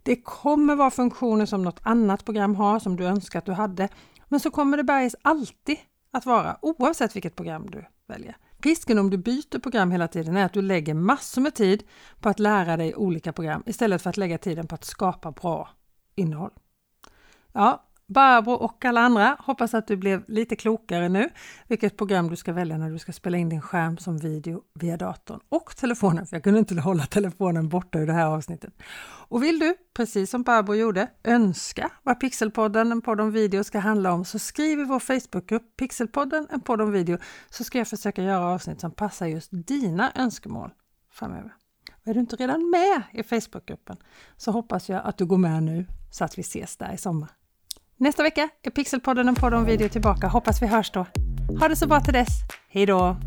Det 0.04 0.15
kommer 0.15 0.76
vara 0.76 0.91
funktioner 0.91 1.46
som 1.46 1.63
något 1.63 1.80
annat 1.84 2.26
program 2.26 2.56
har 2.56 2.80
som 2.80 2.96
du 2.96 3.06
önskar 3.06 3.39
att 3.39 3.46
du 3.46 3.52
hade, 3.52 3.89
men 4.28 4.39
så 4.39 4.52
kommer 4.52 4.78
det 4.78 4.84
bergis 4.84 5.15
alltid 5.22 5.78
att 6.12 6.26
vara 6.26 6.58
oavsett 6.62 7.15
vilket 7.15 7.36
program 7.36 7.70
du 7.70 7.86
väljer. 8.08 8.38
Risken 8.58 9.00
om 9.00 9.10
du 9.10 9.18
byter 9.18 9.60
program 9.60 9.91
hela 9.91 10.08
tiden 10.08 10.38
är 10.38 10.46
att 10.46 10.54
du 10.54 10.62
lägger 10.62 10.94
massor 10.94 11.41
med 11.41 11.56
tid 11.56 11.84
på 12.20 12.30
att 12.30 12.39
lära 12.39 12.78
dig 12.78 12.96
olika 12.96 13.34
program 13.34 13.63
istället 13.65 14.02
för 14.02 14.10
att 14.10 14.18
lägga 14.18 14.38
tiden 14.38 14.68
på 14.68 14.76
att 14.76 14.86
skapa 14.86 15.32
bra 15.32 15.70
innehåll. 16.15 16.52
Ja, 17.54 17.84
Barbro 18.08 18.52
och 18.52 18.86
alla 18.86 19.02
andra, 19.02 19.38
hoppas 19.39 19.74
att 19.74 19.88
du 19.88 19.96
blev 19.96 20.24
lite 20.28 20.56
klokare 20.56 21.10
nu 21.10 21.30
vilket 21.68 21.98
program 21.98 22.30
du 22.30 22.36
ska 22.36 22.54
välja 22.54 22.78
när 22.78 22.89
du 22.89 23.00
ska 23.00 23.13
spela 23.13 23.38
in 23.38 23.50
din 23.50 23.62
skärm 23.62 23.98
som 23.98 24.18
video 24.18 24.62
via 24.80 24.98
datorn 24.98 25.39
och 25.50 25.76
telefonen, 25.76 26.28
för 26.28 26.36
jag 26.36 26.44
kunde 26.44 26.60
inte 26.60 26.82
hålla 26.82 27.06
telefonen 27.06 27.70
borta 27.70 28.00
ur 28.00 28.08
det 28.08 28.13
här 28.13 28.26
avsnittet. 28.26 28.74
Och 29.28 29.44
vill 29.44 29.60
du, 29.60 29.76
precis 29.94 30.30
som 30.30 30.44
Barbro 30.44 30.76
gjorde, 30.76 31.08
önska 31.24 31.91
vad 32.04 32.20
Pixelpodden, 32.20 32.91
en 32.91 33.02
podd 33.02 33.22
om 33.22 33.32
video, 33.32 33.63
ska 33.63 33.80
handla 33.80 34.12
om 34.12 34.26
så 34.26 34.39
skriv 34.39 34.80
i 34.80 34.84
vår 34.84 35.00
Facebookgrupp 35.00 35.78
Pixelpodden, 35.78 36.48
en 36.52 36.62
podd 36.62 36.82
om 36.82 36.91
video, 36.91 37.18
så 37.50 37.63
ska 37.63 37.78
jag 37.78 37.88
försöka 37.88 38.24
göra 38.24 38.46
avsnitt 38.46 38.82
som 38.82 38.91
passar 38.91 39.26
just 39.26 39.50
dina 39.52 40.12
önskemål 40.15 40.72
framöver. 41.12 41.54
Och 42.02 42.08
är 42.08 42.13
du 42.13 42.20
inte 42.20 42.36
redan 42.36 42.70
med 42.70 43.02
i 43.13 43.24
Facebookgruppen 43.24 43.98
så 44.38 44.52
hoppas 44.52 44.89
jag 44.89 45.06
att 45.06 45.18
du 45.18 45.26
går 45.26 45.38
med 45.38 45.63
nu 45.63 45.86
så 46.12 46.24
att 46.24 46.38
vi 46.38 46.41
ses 46.41 46.78
där 46.78 46.94
i 46.94 46.98
sommar. 46.98 47.30
Nästa 47.98 48.24
vecka 48.24 48.50
är 48.64 48.72
Pixelpodden 48.72 49.28
en 49.28 49.36
podd 49.36 49.54
om 49.54 49.66
video 49.66 49.90
tillbaka. 49.90 50.28
Hoppas 50.28 50.62
vi 50.62 50.68
hörs 50.68 50.92
då. 50.92 51.06
Ha 51.60 51.68
det 51.68 51.76
så 51.76 51.88
bra 51.88 52.00
till 52.00 52.14
dess. 52.14 52.28
Hej 52.70 52.86
då! 52.86 53.18